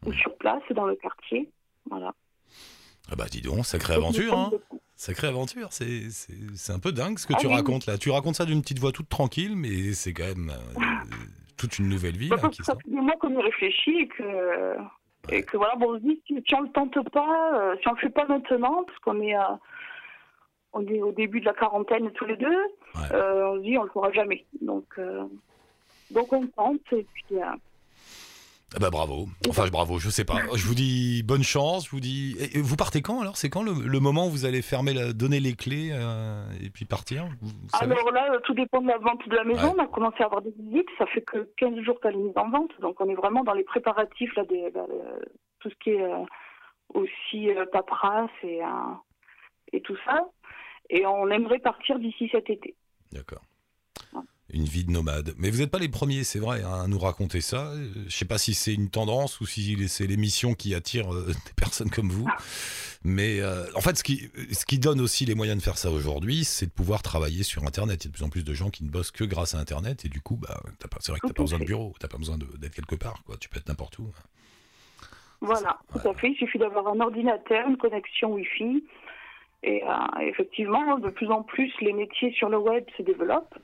ou 0.06 0.14
sur 0.14 0.36
place 0.38 0.64
dans 0.72 0.86
le 0.86 0.96
quartier. 0.96 1.50
Voilà. 1.90 2.14
Ah 3.12 3.16
bah 3.16 3.26
dis 3.30 3.42
donc, 3.42 3.66
sacrée 3.66 3.94
aventure, 3.96 4.38
hein 4.38 4.52
Sacrée 4.96 5.28
aventure, 5.28 5.70
c'est 5.72 6.74
un 6.74 6.80
peu 6.80 6.92
dingue 6.92 7.18
ce 7.18 7.26
que 7.26 7.34
Ah 7.36 7.40
tu 7.40 7.48
oui. 7.48 7.54
racontes 7.54 7.88
là. 7.88 7.98
Tu 7.98 8.12
racontes 8.12 8.36
ça 8.36 8.46
d'une 8.46 8.62
petite 8.62 8.80
voix 8.80 8.92
toute 8.92 9.10
tranquille, 9.10 9.56
mais 9.56 9.94
c'est 9.94 10.14
quand 10.14 10.28
même 10.28 10.52
euh, 10.52 10.82
toute 11.58 11.80
une 11.80 11.90
nouvelle 11.90 12.18
vie 12.18 12.30
Bah, 12.30 12.38
là, 12.42 12.50
qui 12.50 12.62
mois 12.88 13.16
qu'on 13.20 13.32
y 13.38 13.42
réfléchit 13.42 13.98
et 14.02 14.08
que, 14.08 14.76
et 15.32 15.44
que 15.44 15.58
voilà, 15.58 15.76
bon, 15.76 15.94
on 15.94 15.96
se 15.96 16.04
dit, 16.04 16.22
si, 16.28 16.44
si 16.46 16.56
on 16.56 16.62
le 16.62 16.70
tente 16.70 17.10
pas, 17.10 17.52
euh, 17.56 17.76
si 17.82 17.88
on 17.88 17.94
le 17.94 17.98
fait 17.98 18.10
pas 18.10 18.26
maintenant, 18.26 18.84
parce 18.84 19.00
qu'on 19.00 19.22
est, 19.22 19.36
euh, 19.36 19.56
on 20.74 20.86
est 20.86 21.02
au 21.02 21.12
début 21.12 21.40
de 21.40 21.46
la 21.46 21.54
quarantaine 21.54 22.12
tous 22.12 22.26
les 22.26 22.38
deux, 22.38 22.64
Ouais. 22.94 23.14
euh, 23.14 23.52
on 23.52 23.56
se 23.56 23.62
dit, 23.62 23.78
on 23.78 23.84
le 23.84 23.90
fera 23.90 24.12
jamais. 24.12 24.46
Donc, 24.62 25.00
donc 26.10 26.34
on 26.34 26.46
tente 26.48 26.82
et 26.92 27.08
puis, 27.14 27.38
Ah 28.74 28.80
bah 28.80 28.90
bravo. 28.90 29.28
Enfin 29.50 29.68
bravo, 29.68 30.00
je 30.00 30.10
sais 30.10 30.24
pas. 30.24 30.36
Je 30.56 30.66
vous 30.66 30.76
dis 30.76 31.24
bonne 31.24 31.44
chance. 31.44 31.86
Je 31.88 31.92
vous 31.92 32.00
dis. 32.00 32.36
Et- 32.40 32.58
et 32.58 32.62
vous 32.62 32.78
partez 32.78 33.02
quand 33.02 33.20
alors? 33.22 33.36
C'est 33.36 33.50
quand 33.50 33.64
le, 33.64 33.74
le 33.74 34.00
moment 34.00 34.28
où 34.28 34.30
vous 34.30 34.46
allez 34.46 34.62
fermer, 34.62 34.94
la, 34.94 35.12
donner 35.12 35.40
les 35.42 35.54
clés 35.56 35.90
euh, 35.92 36.46
et 36.64 36.70
puis 36.70 36.86
partir? 36.86 37.26
Vous- 37.42 37.50
vous 37.50 37.70
savez? 37.78 37.92
Alors 37.92 38.12
là, 38.12 38.32
euh, 38.34 38.40
tout 38.46 38.54
dépend 38.54 38.82
de 38.82 38.88
la 38.88 38.98
vente 38.98 39.28
de 39.28 39.36
la 39.36 39.44
maison. 39.44 39.62
Ouais. 39.74 39.74
On 39.78 39.84
a 39.84 39.88
commencé 39.88 40.18
à 40.22 40.26
avoir 40.28 40.42
des 40.42 40.54
visites. 40.58 40.88
Ça 40.98 41.06
fait 41.08 41.22
que 41.22 41.50
15 41.58 41.80
jours 41.82 42.00
qu'elle 42.00 42.14
est 42.16 42.18
mise 42.18 42.38
en 42.38 42.50
vente. 42.50 42.72
Donc 42.80 43.02
on 43.02 43.10
est 43.10 43.16
vraiment 43.16 43.44
dans 43.44 43.54
les 43.54 43.64
préparatifs, 43.66 44.34
là, 44.36 44.46
des, 44.46 44.72
tout 45.60 45.70
ce 45.70 45.76
qui 45.84 45.90
est 45.90 46.02
euh, 46.02 46.24
aussi 46.94 47.50
euh, 47.50 47.66
paperasse 47.72 48.30
et, 48.44 48.60
et 49.74 49.82
tout 49.82 49.98
ça. 50.06 50.26
Et 50.90 51.06
on 51.06 51.28
aimerait 51.30 51.60
partir 51.60 52.00
d'ici 52.00 52.30
cet 52.32 52.50
été. 52.50 52.76
D'accord. 53.12 53.42
Ouais. 54.14 54.22
Une 54.54 54.66
vie 54.66 54.84
de 54.84 54.92
nomade. 54.92 55.34
Mais 55.38 55.50
vous 55.50 55.60
n'êtes 55.60 55.72
pas 55.72 55.80
les 55.80 55.90
premiers, 55.90 56.24
c'est 56.24 56.40
vrai, 56.40 56.62
hein, 56.64 56.82
à 56.84 56.88
nous 56.88 57.00
raconter 57.00 57.42
ça. 57.42 57.68
Euh, 57.72 57.90
Je 58.08 58.16
sais 58.16 58.26
pas 58.26 58.38
si 58.38 58.54
c'est 58.54 58.74
une 58.74 58.90
tendance 58.90 59.40
ou 59.40 59.46
si 59.46 59.88
c'est 59.88 60.08
l'émission 60.08 60.54
qui 60.54 60.76
attire 60.76 61.14
euh, 61.14 61.28
des 61.46 61.54
personnes 61.56 61.90
comme 61.90 62.10
vous. 62.10 62.28
Mais 63.04 63.40
euh, 63.40 63.66
en 63.76 63.82
fait, 63.82 63.98
ce 63.98 64.04
qui, 64.04 64.30
ce 64.52 64.66
qui 64.66 64.78
donne 64.78 65.00
aussi 65.00 65.26
les 65.26 65.36
moyens 65.36 65.58
de 65.58 65.64
faire 65.64 65.78
ça 65.78 65.90
aujourd'hui, 65.90 66.44
c'est 66.44 66.68
de 66.68 66.72
pouvoir 66.72 67.02
travailler 67.02 67.44
sur 67.44 67.64
Internet. 67.64 68.04
Il 68.04 68.08
y 68.08 68.10
a 68.10 68.12
de 68.12 68.16
plus 68.16 68.26
en 68.26 68.30
plus 68.30 68.44
de 68.44 68.54
gens 68.54 68.70
qui 68.70 68.84
ne 68.84 68.90
bossent 68.90 69.12
que 69.12 69.24
grâce 69.24 69.56
à 69.56 69.60
Internet. 69.60 70.06
Et 70.06 70.10
du 70.10 70.22
coup, 70.22 70.36
bah, 70.36 70.62
c'est 71.00 71.12
vrai 71.12 71.20
que 71.20 71.28
tu 71.28 71.34
Tout 71.34 71.38
pas 71.38 71.44
besoin 71.44 71.60
de 71.60 71.66
bureau. 71.66 71.94
Tu 72.00 72.08
pas 72.08 72.18
besoin 72.18 72.38
d'être 72.38 72.76
quelque 72.76 72.96
part. 72.96 73.24
Quoi. 73.24 73.38
Tu 73.40 73.50
peux 73.50 73.58
être 73.58 73.70
n'importe 73.70 73.98
où. 74.00 74.12
Voilà, 75.42 75.80
tout 75.92 76.08
à 76.08 76.14
fait. 76.14 76.30
Il 76.30 76.36
suffit 76.36 76.60
d'avoir 76.60 76.88
un 76.88 77.00
ordinateur, 77.00 77.68
une 77.68 77.78
connexion 77.78 78.34
Wi-Fi. 78.34 78.84
Et 79.64 79.84
euh, 79.84 80.20
effectivement, 80.22 80.98
de 80.98 81.10
plus 81.10 81.30
en 81.30 81.44
plus, 81.44 81.72
les 81.82 81.94
métiers 81.94 82.32
sur 82.34 82.50
le 82.50 82.58
web 82.58 82.84
se 82.98 83.04
développent. 83.04 83.58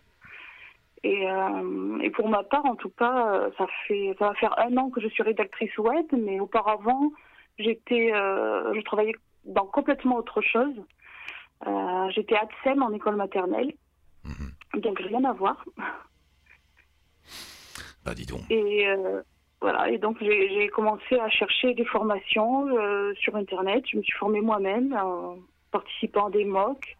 Et, 1.03 1.29
euh, 1.29 1.99
et 2.01 2.09
pour 2.09 2.27
ma 2.27 2.43
part, 2.43 2.65
en 2.65 2.75
tout 2.75 2.89
cas, 2.89 3.31
euh, 3.33 3.49
ça 3.57 3.67
fait 3.87 4.15
ça 4.17 4.29
va 4.29 4.33
faire 4.35 4.57
un 4.59 4.75
an 4.77 4.89
que 4.89 4.99
je 4.99 5.07
suis 5.07 5.21
rédactrice 5.23 5.77
web, 5.77 6.05
mais 6.11 6.39
auparavant, 6.39 7.11
j'étais, 7.59 8.11
euh, 8.13 8.73
je 8.73 8.81
travaillais 8.81 9.13
dans 9.45 9.65
complètement 9.65 10.15
autre 10.17 10.41
chose. 10.41 10.73
Euh, 11.67 12.09
j'étais 12.09 12.35
ATSEM 12.35 12.81
en 12.81 12.91
école 12.93 13.15
maternelle, 13.15 13.73
Mhm. 14.23 14.81
donc 14.81 14.99
rien 14.99 15.23
à 15.23 15.33
voir. 15.33 15.63
Bah, 18.05 18.13
dis 18.15 18.25
donc. 18.25 18.39
Et 18.49 18.87
voilà, 19.59 19.89
et 19.89 19.97
donc 19.97 20.17
j'ai 20.21 20.69
commencé 20.69 21.19
à 21.19 21.29
chercher 21.29 21.73
des 21.73 21.83
formations 21.83 22.67
sur 23.15 23.35
Internet. 23.35 23.83
Je 23.91 23.97
me 23.97 24.01
suis 24.01 24.17
formée 24.17 24.39
moi-même 24.39 24.93
en 24.93 25.39
participant 25.71 26.27
à 26.27 26.29
des 26.31 26.45
MOOC. 26.45 26.95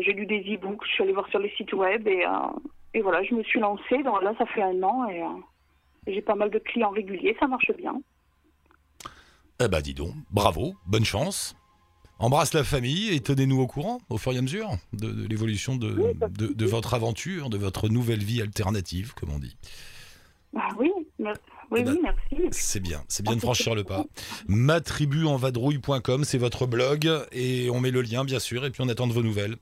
J'ai 0.00 0.12
lu 0.12 0.26
des 0.26 0.40
e-books, 0.54 0.84
je 0.84 0.90
suis 0.92 1.02
allée 1.04 1.14
voir 1.14 1.26
sur 1.28 1.38
les 1.38 1.48
sites 1.56 1.72
web 1.72 2.06
et, 2.06 2.26
et 2.94 3.00
voilà, 3.02 3.22
je 3.24 3.34
me 3.34 3.42
suis 3.42 3.60
lancée. 3.60 4.02
Donc 4.04 4.22
là, 4.22 4.34
ça 4.38 4.46
fait 4.46 4.62
un 4.62 4.82
an 4.82 5.08
et, 5.08 5.22
euh, 5.22 5.26
j'ai 6.06 6.22
pas 6.22 6.34
mal 6.34 6.50
de 6.50 6.58
clients 6.58 6.90
réguliers, 6.90 7.36
ça 7.38 7.46
marche 7.46 7.70
bien. 7.78 8.00
Eh 9.62 9.68
bah, 9.68 9.80
dis 9.82 9.94
donc. 9.94 10.14
Bravo. 10.30 10.74
Bonne 10.86 11.04
chance. 11.04 11.54
Embrasse 12.18 12.52
la 12.54 12.64
famille 12.64 13.14
et 13.14 13.20
tenez-nous 13.20 13.60
au 13.60 13.66
courant 13.66 13.98
au 14.10 14.18
fur 14.18 14.32
et 14.32 14.38
à 14.38 14.42
mesure 14.42 14.70
de, 14.92 15.10
de 15.10 15.26
l'évolution 15.26 15.76
de, 15.76 15.94
Oui, 15.98 16.14
pas 16.14 16.28
de 16.28 16.48
de- 16.48 16.52
de 16.52 16.66
votre 16.66 16.92
aventure, 16.94 17.48
de 17.48 17.56
votre 17.58 17.88
nouvelle 17.88 18.22
vie 18.22 18.42
alternative, 18.42 19.14
comme 19.14 19.30
on 19.30 19.38
dit. 19.38 19.56
Ah 20.56 20.68
oui, 20.78 20.90
oui, 21.18 21.30
Eh 21.76 21.82
ben, 21.84 21.92
oui, 21.92 22.00
merci. 22.02 22.48
C'est 22.50 22.80
bien, 22.80 23.02
c'est 23.08 23.22
bien 23.22 23.36
de 23.36 23.40
franchir 23.40 23.74
le 23.74 23.84
pas. 23.84 24.04
Matribuenvadrouille.com, 24.48 26.24
c'est 26.24 26.38
votre 26.38 26.66
blog 26.66 27.08
et 27.32 27.70
on 27.70 27.80
met 27.80 27.90
le 27.90 28.02
lien 28.02 28.24
bien 28.24 28.38
sûr 28.38 28.66
et 28.66 28.70
puis 28.70 28.82
on 28.82 28.88
attend 28.88 29.06
de 29.06 29.12
vos 29.12 29.22
nouvelles. 29.22 29.56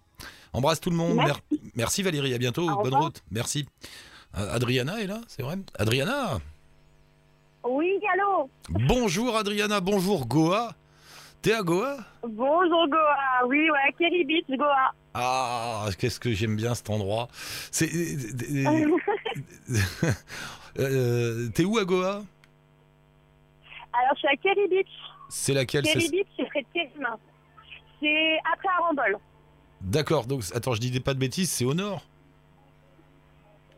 Embrasse 0.52 0.80
tout 0.80 0.90
le 0.90 0.96
monde. 0.96 1.16
Merci. 1.16 1.32
Mer- 1.50 1.60
Merci 1.74 2.02
Valérie, 2.02 2.34
à 2.34 2.38
bientôt. 2.38 2.66
Bonne 2.82 2.94
route. 2.94 3.22
Merci. 3.30 3.66
Euh, 4.36 4.54
Adriana 4.54 5.00
est 5.00 5.06
là, 5.06 5.20
c'est 5.26 5.42
vrai 5.42 5.56
Adriana 5.78 6.38
Oui, 7.64 7.98
allô 8.12 8.50
Bonjour 8.68 9.36
Adriana, 9.36 9.80
bonjour 9.80 10.26
Goa. 10.26 10.74
T'es 11.40 11.52
à 11.54 11.62
Goa? 11.62 11.96
Bonjour 12.22 12.88
Goa, 12.88 13.46
oui, 13.46 13.70
ouais, 13.70 13.94
Kerry 13.98 14.24
Beach, 14.24 14.44
Goa. 14.50 14.92
Ah, 15.14 15.86
qu'est-ce 15.98 16.20
que 16.20 16.32
j'aime 16.32 16.56
bien 16.56 16.74
cet 16.74 16.90
endroit. 16.90 17.28
C'est. 17.70 17.88
Euh, 20.78 21.48
T'es 21.54 21.64
où 21.64 21.76
à 21.78 21.84
Goa? 21.84 22.22
Alors, 23.92 24.12
je 24.14 24.18
suis 24.18 24.28
à 24.28 24.36
Kerry 24.36 24.68
Beach. 24.68 24.86
C'est 25.28 25.52
laquelle? 25.54 25.82
Kerry 25.84 26.02
c'est- 26.02 26.10
Beach, 26.10 26.26
c'est 26.36 26.44
près 26.46 26.62
de 26.62 26.66
Kerim. 26.72 27.06
C'est 28.00 28.38
après 28.52 28.68
Arambol. 28.78 29.18
D'accord, 29.88 30.26
donc 30.26 30.42
attends, 30.54 30.74
je 30.74 30.80
dis 30.80 31.00
pas 31.00 31.14
de 31.14 31.18
bêtises, 31.18 31.50
c'est 31.50 31.64
au 31.64 31.72
nord 31.72 32.02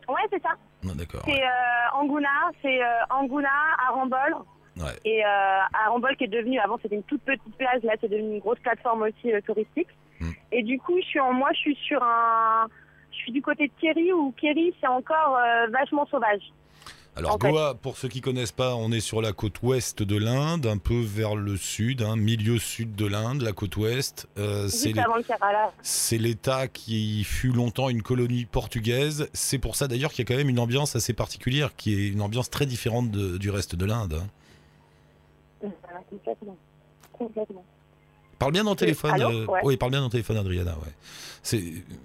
Ouais, 0.09 0.21
c'est 0.29 0.41
ça. 0.41 0.49
Non, 0.83 0.93
d'accord. 0.93 1.21
C'est 1.25 1.41
euh, 1.41 1.93
Angouna, 1.93 2.27
c'est 2.61 2.83
euh, 2.83 2.85
Angouna, 3.09 3.49
Arambol. 3.87 4.35
Ouais. 4.77 4.91
Et 5.05 5.23
euh, 5.25 5.59
Arambol 5.85 6.17
qui 6.17 6.25
est 6.25 6.27
devenu, 6.27 6.59
avant 6.59 6.77
c'était 6.81 6.95
une 6.95 7.03
toute 7.03 7.21
petite 7.21 7.55
plage, 7.57 7.83
là 7.83 7.93
c'est 8.01 8.09
devenu 8.09 8.35
une 8.35 8.39
grosse 8.39 8.59
plateforme 8.59 9.03
aussi 9.03 9.31
euh, 9.31 9.39
touristique. 9.41 9.87
Hmm. 10.19 10.31
Et 10.51 10.63
du 10.63 10.79
coup, 10.79 10.97
je 10.99 11.05
suis 11.05 11.19
en, 11.21 11.31
moi 11.31 11.49
je 11.53 11.59
suis 11.59 11.75
sur 11.75 12.03
un. 12.03 12.67
Je 13.11 13.17
suis 13.17 13.31
du 13.31 13.41
côté 13.41 13.67
de 13.67 13.73
Kerry 13.79 14.11
où 14.11 14.33
Kerry 14.33 14.73
c'est 14.81 14.87
encore 14.87 15.37
euh, 15.37 15.67
vachement 15.67 16.05
sauvage. 16.07 16.41
Alors. 17.15 17.37
Goa, 17.37 17.75
pour 17.75 17.97
ceux 17.97 18.07
qui 18.07 18.21
connaissent 18.21 18.53
pas, 18.53 18.73
on 18.75 18.89
est 18.91 19.01
sur 19.01 19.21
la 19.21 19.33
côte 19.33 19.61
ouest 19.63 20.01
de 20.01 20.17
l'Inde, 20.17 20.65
un 20.65 20.77
peu 20.77 20.99
vers 21.01 21.35
le 21.35 21.57
sud, 21.57 22.01
hein, 22.03 22.15
milieu 22.15 22.57
sud 22.57 22.95
de 22.95 23.05
l'Inde, 23.05 23.41
la 23.41 23.51
côte 23.51 23.75
ouest. 23.75 24.27
Euh, 24.37 24.69
c'est 24.69 26.17
l'État 26.17 26.67
qui 26.69 27.23
fut 27.25 27.51
longtemps 27.51 27.89
une 27.89 28.01
colonie 28.01 28.45
portugaise. 28.45 29.29
C'est 29.33 29.57
pour 29.59 29.75
ça 29.75 29.87
d'ailleurs 29.89 30.11
qu'il 30.11 30.19
y 30.23 30.25
a 30.25 30.33
quand 30.33 30.37
même 30.37 30.49
une 30.49 30.59
ambiance 30.59 30.95
assez 30.95 31.11
particulière, 31.13 31.75
qui 31.75 31.93
est 31.93 32.07
une 32.07 32.21
ambiance 32.21 32.49
très 32.49 32.65
différente 32.65 33.11
de- 33.11 33.37
du 33.37 33.49
reste 33.49 33.75
de 33.75 33.85
l'Inde. 33.85 34.13
hein. 34.21 34.27
Voilà, 35.83 35.99
complètement. 36.09 36.57
Complètement. 37.11 37.65
Parle 38.39 38.53
bien 38.53 38.63
dans 38.63 38.71
le 38.71 38.75
téléphone. 38.77 39.11
allô 39.11 39.29
euh, 39.29 39.45
Ouais. 39.45 39.59
Oui, 39.63 39.77
parle 39.77 39.91
bien 39.91 39.99
dans 39.99 40.07
le 40.07 40.11
téléphone, 40.11 40.37
Adriana. 40.37 40.71
Ouais. 40.71 40.91
C'est. 41.43 41.57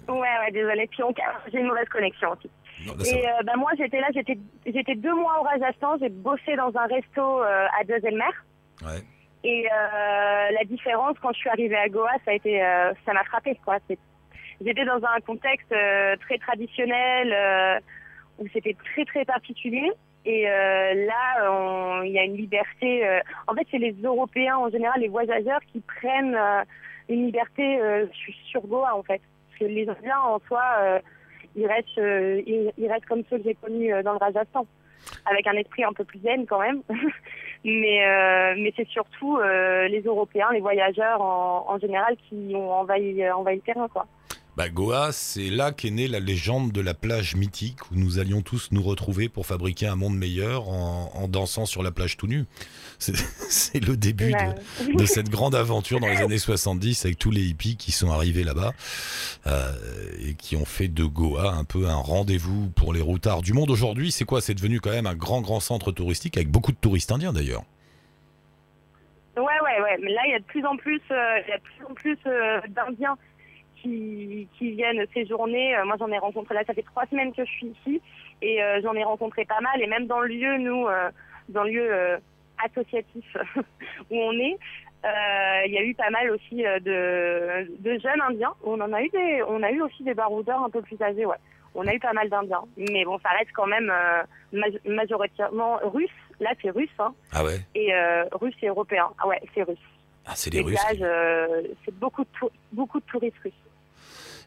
Ouais, 0.07 0.19
ouais, 0.19 0.51
désolé. 0.51 0.85
Puis 0.91 1.01
on- 1.01 1.13
j'ai 1.51 1.59
une 1.59 1.67
mauvaise 1.67 1.87
connexion 1.89 2.29
aussi. 2.33 2.49
Non, 2.85 2.93
là, 2.97 3.03
ça 3.03 3.17
Et 3.17 3.27
euh, 3.27 3.31
bah, 3.45 3.53
moi, 3.57 3.71
j'étais 3.77 3.99
là, 3.99 4.07
j'étais, 4.13 4.95
deux 4.95 5.15
mois 5.15 5.39
au 5.39 5.43
Rajasthan. 5.43 5.97
J'ai 5.99 6.09
bossé 6.09 6.55
dans 6.55 6.75
un 6.77 6.85
resto 6.87 7.41
euh, 7.41 7.67
à 7.79 7.83
Jaisalmer. 7.87 8.23
Ouais. 8.83 9.01
Et 9.43 9.65
euh, 9.65 10.51
la 10.51 10.63
différence, 10.65 11.17
quand 11.21 11.31
je 11.33 11.39
suis 11.39 11.49
arrivée 11.49 11.77
à 11.77 11.87
Goa, 11.89 12.11
ça 12.25 12.31
a 12.31 12.33
été, 12.33 12.63
euh, 12.63 12.91
ça 13.05 13.13
m'a 13.13 13.23
frappé. 13.23 13.57
J'étais 14.59 14.85
dans 14.85 15.03
un 15.03 15.19
contexte 15.25 15.71
euh, 15.71 16.15
très 16.17 16.37
traditionnel 16.39 17.81
où 18.39 18.45
c'était 18.53 18.75
très 18.93 19.05
très 19.05 19.25
particulier. 19.25 19.91
Et 20.25 20.43
là, 20.43 22.01
il 22.03 22.11
y 22.11 22.19
a 22.19 22.23
une 22.23 22.35
liberté. 22.35 23.07
En 23.47 23.53
fait, 23.53 23.65
c'est 23.71 23.77
les 23.77 23.93
Européens 24.03 24.57
en 24.57 24.69
général, 24.69 24.99
les 24.99 25.07
voyageurs, 25.07 25.61
qui 25.71 25.79
prennent 25.79 26.37
une 27.07 27.27
liberté 27.27 27.79
sur- 28.11 28.33
sur 28.49 28.61
Goa 28.67 28.93
en 28.95 29.03
fait. 29.03 29.21
Parce 29.49 29.59
que 29.59 29.65
les 29.65 29.87
Indiens 29.87 30.19
en 30.19 30.39
soi, 30.47 30.99
ils 31.57 31.67
restent, 31.67 31.97
euh, 31.97 32.41
ils, 32.45 32.71
ils 32.77 32.87
restent 32.87 33.05
comme 33.07 33.23
ceux 33.29 33.37
que 33.37 33.43
j'ai 33.43 33.55
connus 33.55 33.93
euh, 33.93 34.03
dans 34.03 34.13
le 34.13 34.19
Rajasthan, 34.19 34.65
avec 35.25 35.47
un 35.47 35.53
esprit 35.53 35.83
un 35.83 35.93
peu 35.93 36.05
plus 36.05 36.19
zen 36.19 36.45
quand 36.45 36.61
même. 36.61 36.81
mais 37.65 38.05
euh, 38.05 38.55
mais 38.57 38.73
c'est 38.77 38.87
surtout 38.87 39.37
euh, 39.37 39.87
les 39.87 40.01
Européens, 40.01 40.49
les 40.53 40.61
voyageurs 40.61 41.21
en, 41.21 41.65
en 41.67 41.79
général 41.79 42.15
qui 42.29 42.53
ont 42.55 42.71
envahi, 42.71 43.29
envahi 43.31 43.55
le 43.55 43.61
terrain 43.61 43.87
quoi. 43.87 44.05
Bah, 44.57 44.69
Goa, 44.69 45.11
c'est 45.11 45.51
là 45.51 45.71
qu'est 45.71 45.91
née 45.91 46.07
la 46.07 46.19
légende 46.19 46.71
de 46.71 46.81
la 46.81 46.95
plage 46.95 47.35
mythique 47.35 47.91
où 47.91 47.95
nous 47.95 48.17
allions 48.17 48.41
tous 48.41 48.69
nous 48.71 48.81
retrouver 48.81 49.29
pour 49.29 49.45
fabriquer 49.45 49.85
un 49.85 49.95
monde 49.95 50.17
meilleur 50.17 50.67
en, 50.67 51.11
en 51.13 51.27
dansant 51.27 51.67
sur 51.67 51.83
la 51.83 51.91
plage 51.91 52.17
tout 52.17 52.25
nu. 52.25 52.45
C'est 52.97 53.85
le 53.87 53.95
début 53.95 54.33
de, 54.95 55.05
cette 55.05 55.29
grande 55.29 55.53
aventure 55.53 55.99
dans 55.99 56.07
les 56.07 56.17
années 56.17 56.39
70 56.39 57.05
avec 57.05 57.19
tous 57.19 57.29
les 57.29 57.41
hippies 57.41 57.77
qui 57.77 57.91
sont 57.91 58.09
arrivés 58.09 58.43
là-bas 58.43 58.71
euh, 59.45 59.73
et 60.25 60.33
qui 60.33 60.55
ont 60.55 60.65
fait 60.65 60.87
de 60.87 61.03
Goa 61.03 61.51
un 61.51 61.63
peu 61.63 61.87
un 61.87 61.93
rendez-vous 61.93 62.71
pour 62.71 62.93
les 62.93 63.01
routards 63.01 63.43
du 63.43 63.53
monde. 63.53 63.69
Aujourd'hui, 63.69 64.11
c'est 64.11 64.25
quoi? 64.25 64.41
C'est 64.41 64.55
devenu 64.55 64.79
quand 64.79 64.89
même 64.89 65.05
un 65.05 65.13
grand, 65.13 65.41
grand 65.41 65.59
centre 65.59 65.91
touristique 65.91 66.35
avec 66.35 66.49
beaucoup 66.49 66.71
de 66.71 66.77
touristes 66.77 67.11
indiens 67.11 67.31
d'ailleurs. 67.31 67.61
Ouais, 69.35 69.43
ouais, 69.43 69.81
ouais. 69.83 69.99
Mais 70.01 70.13
là, 70.13 70.21
il 70.25 70.31
y 70.31 70.33
a 70.35 70.39
de 70.39 70.45
plus 70.45 70.65
en 70.65 70.77
plus, 70.77 71.01
euh, 71.11 71.41
il 71.45 71.49
y 71.49 71.53
a 71.53 71.57
de 71.57 71.61
plus 71.61 71.85
en 71.85 71.93
plus 71.93 72.17
euh, 72.25 72.59
d'Indiens 72.69 73.17
qui, 73.81 74.47
qui 74.57 74.71
viennent 74.71 75.03
séjourner. 75.13 75.75
Euh, 75.77 75.85
moi, 75.85 75.95
j'en 75.99 76.11
ai 76.11 76.17
rencontré 76.17 76.53
là, 76.55 76.63
ça 76.65 76.73
fait 76.73 76.83
trois 76.83 77.05
semaines 77.07 77.33
que 77.33 77.45
je 77.45 77.51
suis 77.51 77.67
ici, 77.67 78.01
et 78.41 78.61
euh, 78.63 78.79
j'en 78.81 78.93
ai 78.93 79.03
rencontré 79.03 79.45
pas 79.45 79.59
mal. 79.61 79.81
Et 79.81 79.87
même 79.87 80.07
dans 80.07 80.19
le 80.21 80.27
lieu, 80.27 80.57
nous, 80.57 80.87
euh, 80.87 81.09
dans 81.49 81.63
le 81.63 81.69
lieu 81.71 81.87
euh, 81.91 82.17
associatif 82.63 83.25
où 84.11 84.15
on 84.15 84.31
est, 84.33 84.57
il 85.65 85.71
y 85.71 85.77
a 85.77 85.83
eu 85.83 85.93
pas 85.95 86.09
mal 86.09 86.29
aussi 86.31 86.57
de, 86.63 87.67
de 87.79 87.99
jeunes 87.99 88.21
Indiens. 88.27 88.53
On 88.63 88.79
en 88.81 88.91
a 88.93 89.01
eu 89.01 89.09
des, 89.09 89.41
on 89.47 89.63
a 89.63 89.71
eu 89.71 89.81
aussi 89.81 90.03
des 90.03 90.13
baroudeurs 90.13 90.63
un 90.63 90.69
peu 90.69 90.81
plus 90.81 91.01
âgés, 91.01 91.25
ouais. 91.25 91.37
On 91.75 91.85
a 91.87 91.93
eu 91.93 91.99
pas 91.99 92.13
mal 92.13 92.27
d'Indiens, 92.29 92.63
mais 92.75 93.05
bon, 93.05 93.17
ça 93.19 93.29
reste 93.37 93.51
quand 93.53 93.67
même 93.67 93.91
maj- 94.51 94.79
majoritairement 94.85 95.77
russe. 95.83 96.09
Là, 96.39 96.51
c'est 96.61 96.71
russe, 96.71 96.89
hein, 96.99 97.13
Ah 97.31 97.43
ouais 97.43 97.59
et 97.75 97.91
russe 98.33 98.55
et 98.61 98.67
européen. 98.67 99.07
Ah 99.19 99.27
ouais, 99.27 99.39
c'est 99.53 99.63
russe. 99.63 99.77
Ah, 100.25 100.33
c'est 100.35 100.51
les 100.51 100.59
Les 100.59 100.65
Russes. 100.65 100.79
plages, 100.85 100.97
euh, 101.01 101.61
c'est 101.85 101.93
beaucoup 101.95 102.23
de, 102.23 102.29
beaucoup 102.73 102.99
de 102.99 103.05
touristes 103.05 103.37
russes. 103.43 103.53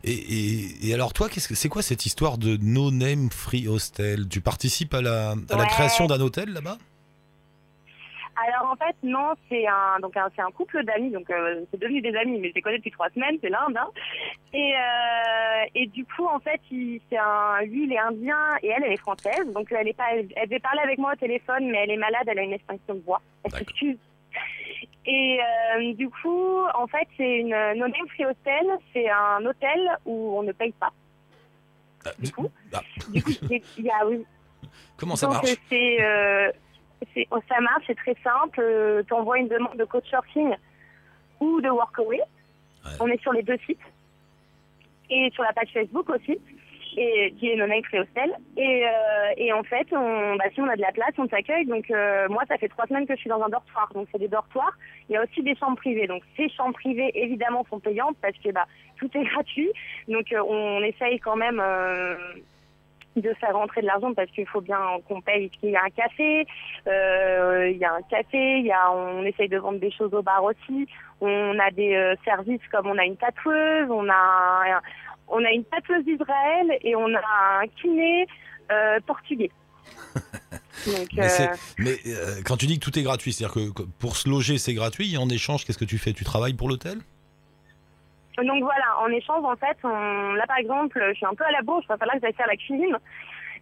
Et, 0.04 0.12
et- 0.12 0.88
et 0.88 0.94
alors 0.94 1.12
toi, 1.12 1.28
qu'est-ce 1.28 1.48
que 1.48 1.54
c'est 1.54 1.68
quoi 1.68 1.82
cette 1.82 2.06
histoire 2.06 2.38
de 2.38 2.56
No 2.62 2.90
Name 2.90 3.30
Free 3.30 3.68
Hostel? 3.68 4.28
Tu 4.28 4.40
participes 4.40 4.94
à 4.94 5.02
la, 5.02 5.30
à 5.32 5.34
la 5.50 5.58
Ouais. 5.58 5.66
création 5.68 6.06
d'un 6.06 6.20
hôtel 6.20 6.50
là-bas? 6.52 6.78
Alors 8.42 8.72
en 8.72 8.76
fait, 8.76 8.96
non, 9.02 9.34
c'est 9.50 9.66
un, 9.66 10.00
donc 10.00 10.14
c'est 10.34 10.40
un 10.40 10.50
couple 10.52 10.82
d'amis, 10.84 11.10
donc 11.10 11.28
euh, 11.28 11.62
c'est 11.70 11.78
devenu 11.78 12.00
des 12.00 12.14
amis, 12.16 12.38
mais 12.40 12.48
je 12.48 12.54
les 12.54 12.62
connais 12.62 12.78
depuis 12.78 12.90
trois 12.90 13.10
semaines, 13.10 13.36
c'est 13.42 13.50
l'Inde. 13.50 13.76
hein. 13.76 13.88
Et, 14.54 14.72
euh, 14.74 15.64
et 15.74 15.86
du 15.88 16.06
coup, 16.06 16.24
en 16.26 16.38
fait, 16.38 16.58
il, 16.70 17.02
c'est 17.10 17.18
un, 17.18 17.60
lui, 17.66 17.84
il 17.84 17.92
est 17.92 17.98
indien 17.98 18.38
et 18.62 18.68
elle, 18.68 18.82
elle 18.86 18.92
est 18.92 18.96
française. 19.00 19.44
Donc 19.54 19.70
elle 19.72 19.88
est 19.88 19.92
pas, 19.92 20.14
elle, 20.14 20.28
elle 20.36 20.48
devait 20.48 20.58
parler 20.60 20.80
avec 20.82 20.96
moi 20.98 21.12
au 21.12 21.16
téléphone, 21.16 21.68
mais 21.70 21.78
elle 21.84 21.90
est 21.90 21.98
malade, 21.98 22.22
elle 22.28 22.38
a 22.38 22.42
une 22.42 22.54
extinction 22.54 22.94
de 22.94 23.00
voix. 23.00 23.20
Elle 23.44 23.52
s'excuse. 23.52 23.98
Et 25.12 25.40
euh, 25.40 25.94
du 25.94 26.08
coup, 26.08 26.62
en 26.74 26.86
fait, 26.86 27.08
c'est 27.16 27.38
une 27.38 27.48
No 27.50 27.88
Name 27.88 28.08
Free 28.14 28.26
Hostel, 28.26 28.66
c'est 28.92 29.08
un 29.10 29.44
hôtel 29.44 29.80
où 30.06 30.38
on 30.38 30.42
ne 30.44 30.52
paye 30.52 30.72
pas. 30.78 30.92
Ah, 32.06 32.10
Du 32.18 32.30
coup 32.32 32.48
ah, 32.72 32.80
Du 33.12 33.20
coup, 33.22 33.30
il 33.50 33.84
y 33.84 33.90
a, 33.90 34.06
oui, 34.06 34.24
Comment 34.96 35.16
ça 35.16 35.26
Donc 35.26 35.34
marche 35.36 35.50
euh, 35.50 35.56
c'est, 35.68 36.02
euh, 36.04 36.52
oh, 37.32 37.38
ça 37.48 37.60
marche, 37.60 37.84
c'est 37.88 37.96
très 37.96 38.16
simple. 38.22 39.04
tu 39.06 39.12
envoies 39.14 39.38
une 39.38 39.48
demande 39.48 39.76
de 39.76 39.84
couchsurfing 39.84 40.54
ou 41.40 41.60
de 41.60 41.70
workaway. 41.70 42.18
Ouais. 42.84 42.90
On 43.00 43.08
est 43.08 43.20
sur 43.20 43.32
les 43.32 43.42
deux 43.42 43.58
sites 43.66 43.80
et 45.10 45.30
sur 45.34 45.42
la 45.42 45.52
page 45.52 45.70
Facebook 45.74 46.08
aussi, 46.10 46.38
et 46.96 47.32
qui 47.38 47.50
est 47.50 47.56
No 47.56 47.66
Name 47.66 47.82
Free 47.84 48.00
Hostel. 48.00 48.34
Et, 48.56 48.84
euh, 48.86 48.90
et 49.36 49.52
en 49.52 49.62
fait, 49.62 49.86
on, 49.92 50.36
bah, 50.36 50.44
si 50.52 50.60
on 50.60 50.68
a 50.68 50.76
de 50.76 50.80
la 50.80 50.92
place, 50.92 51.12
on 51.18 51.26
t'accueille. 51.26 51.66
Donc 51.66 51.90
euh, 51.90 52.28
moi, 52.28 52.42
ça 52.48 52.56
fait 52.58 52.68
trois 52.68 52.86
semaines 52.86 53.06
que 53.06 53.14
je 53.14 53.20
suis 53.20 53.30
dans 53.30 53.42
un 53.42 53.48
dortoir. 53.48 53.90
Donc 53.94 54.08
c'est 54.12 54.18
des 54.18 54.28
dortoirs. 54.28 54.76
Il 55.08 55.12
y 55.12 55.16
a 55.16 55.22
aussi 55.22 55.42
des 55.42 55.56
chambres 55.56 55.76
privées. 55.76 56.06
Donc 56.06 56.22
ces 56.36 56.48
chambres 56.48 56.74
privées, 56.74 57.10
évidemment, 57.14 57.64
sont 57.70 57.80
payantes 57.80 58.16
parce 58.20 58.36
que 58.38 58.50
bah, 58.50 58.66
tout 58.98 59.10
est 59.14 59.24
gratuit. 59.32 59.70
Donc 60.08 60.32
euh, 60.32 60.42
on 60.42 60.82
essaye 60.82 61.18
quand 61.20 61.36
même. 61.36 61.60
euh, 61.62 62.14
de 63.16 63.32
faire 63.34 63.54
rentrer 63.54 63.80
de 63.80 63.86
l'argent 63.86 64.12
parce 64.14 64.30
qu'il 64.30 64.46
faut 64.46 64.60
bien 64.60 64.78
qu'on 65.08 65.20
paye. 65.20 65.50
Il 65.62 65.70
y 65.70 65.76
a 65.76 65.84
un 65.84 65.90
café, 65.90 66.46
euh, 66.86 67.68
il 67.70 67.78
y 67.78 67.84
a 67.84 67.94
un 67.94 68.02
café, 68.02 68.58
il 68.58 68.66
y 68.66 68.72
a, 68.72 68.92
on 68.92 69.24
essaye 69.24 69.48
de 69.48 69.58
vendre 69.58 69.80
des 69.80 69.90
choses 69.90 70.14
au 70.14 70.22
bar 70.22 70.44
aussi. 70.44 70.86
On 71.20 71.58
a 71.58 71.70
des 71.70 71.94
euh, 71.94 72.14
services 72.24 72.66
comme 72.70 72.86
on 72.86 72.98
a 72.98 73.04
une 73.04 73.16
tatoueuse, 73.16 73.90
on 73.90 74.08
a 74.08 74.80
on 75.30 75.44
a 75.44 75.50
une 75.50 75.64
tatoueuse 75.64 76.04
d'Israël 76.04 76.78
et 76.82 76.94
on 76.96 77.14
a 77.14 77.60
un 77.62 77.66
kiné 77.80 78.26
euh, 78.70 79.00
portugais. 79.06 79.50
Donc, 80.86 81.08
Mais, 81.14 81.40
euh, 81.40 81.46
mais, 81.78 81.96
euh, 82.06 82.40
quand 82.44 82.56
tu 82.56 82.66
dis 82.66 82.78
que 82.78 82.84
tout 82.84 82.98
est 82.98 83.02
gratuit, 83.02 83.32
c'est-à-dire 83.32 83.54
que 83.54 83.72
que 83.72 83.82
pour 83.98 84.16
se 84.16 84.28
loger 84.28 84.56
c'est 84.56 84.74
gratuit, 84.74 85.14
et 85.14 85.18
en 85.18 85.28
échange 85.28 85.64
qu'est-ce 85.64 85.78
que 85.78 85.84
tu 85.84 85.98
fais? 85.98 86.12
Tu 86.12 86.24
travailles 86.24 86.54
pour 86.54 86.68
l'hôtel? 86.68 86.98
Donc 88.38 88.62
voilà, 88.62 88.98
en 89.02 89.08
échange, 89.08 89.44
en 89.44 89.56
fait, 89.56 89.76
on, 89.84 90.32
là 90.32 90.46
par 90.46 90.56
exemple, 90.56 91.02
je 91.10 91.14
suis 91.14 91.26
un 91.26 91.34
peu 91.34 91.44
à 91.44 91.50
la 91.50 91.60
bourse, 91.62 91.84
il 91.84 91.88
va 91.88 91.98
falloir 91.98 92.16
que 92.16 92.22
j'aille 92.22 92.32
faire 92.32 92.46
la 92.46 92.56
cuisine. 92.56 92.96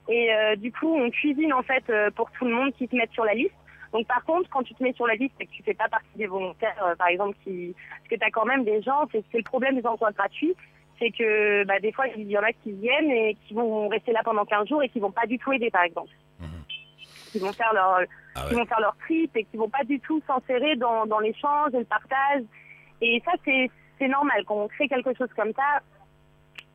Et 0.09 0.31
du 0.57 0.71
coup, 0.73 0.95
on 0.95 1.11
cuisine 1.11 1.53
en 1.53 1.63
fait 1.63 1.85
pour 2.15 2.31
tout 2.31 2.45
le 2.45 2.55
monde 2.55 2.73
qui 2.79 2.87
se 2.87 2.95
met 2.95 3.09
sur 3.13 3.25
la 3.25 3.35
liste. 3.35 3.55
Donc 3.93 4.07
par 4.07 4.25
contre, 4.25 4.49
quand 4.51 4.63
tu 4.63 4.75
te 4.75 4.83
mets 4.83 4.93
sur 4.93 5.07
la 5.07 5.15
liste 5.15 5.35
et 5.41 5.47
que 5.47 5.53
tu 5.53 5.63
fais 5.63 5.75
pas 5.75 5.89
partie 5.89 6.17
des 6.17 6.27
volontaires, 6.27 6.77
euh, 6.85 6.95
par 6.97 7.09
exemple, 7.09 7.37
qui, 7.45 7.75
parce 7.91 8.09
que 8.09 8.15
tu 8.17 8.25
as 8.25 8.31
quand 8.31 8.45
même 8.45 8.65
des 8.65 8.83
gens, 8.83 9.09
c'est 9.13 9.25
c'est 9.33 9.39
le 9.39 9.45
problème 9.45 9.81
des 9.81 9.87
emplois 9.87 10.13
gratuits, 10.13 10.55
c'est 10.99 11.11
que 11.11 11.65
bah, 11.65 11.79
des 11.81 11.93
fois, 11.93 12.07
il 12.09 12.29
y 12.31 12.37
en 12.39 12.43
a 12.43 12.53
qui 12.53 12.73
viennent 12.73 13.11
et 13.11 13.37
qui 13.47 13.55
vont 13.55 13.89
rester 13.89 14.13
là 14.13 14.21
pendant 14.25 14.45
15 14.45 14.69
jours 14.69 14.83
et 14.83 14.89
qui 14.89 15.01
vont 15.01 15.11
pas 15.13 15.27
du 15.27 15.39
tout 15.39 15.53
aider, 15.53 15.71
par 15.71 15.83
exemple. 15.85 16.11
Mhm. 16.41 16.49
Qui 17.33 17.39
vont 17.39 17.53
faire 17.53 17.73
leur, 17.75 18.01
Ah 18.35 18.45
qui 18.49 18.55
vont 18.55 18.65
faire 18.67 18.81
leur 18.81 18.97
trip 18.99 19.37
et 19.37 19.45
qui 19.45 19.57
vont 19.57 19.69
pas 19.69 19.85
du 19.85 20.01
tout 20.01 20.21
s'insérer 20.27 20.77
dans, 20.77 21.07
dans 21.07 21.19
l'échange 21.21 21.75
et 21.75 21.79
le 21.79 21.85
partage. 21.85 22.43
Et 23.01 23.23
ça, 23.25 23.33
c'est 23.45 23.71
c'est 23.99 24.09
normal. 24.09 24.45
Quand 24.47 24.57
on 24.57 24.69
crée 24.69 24.89
quelque 24.89 25.13
chose 25.15 25.29
comme 25.37 25.53
ça, 25.55 25.81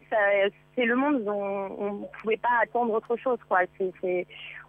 ça 0.10 0.18
c'est 0.76 0.86
le 0.86 0.96
monde. 0.96 1.24
On 1.28 1.94
ne 1.94 2.06
pouvait 2.22 2.38
pas 2.38 2.50
attendre 2.62 2.94
autre 2.94 3.16
chose. 3.18 3.40
Quoi. 3.48 3.60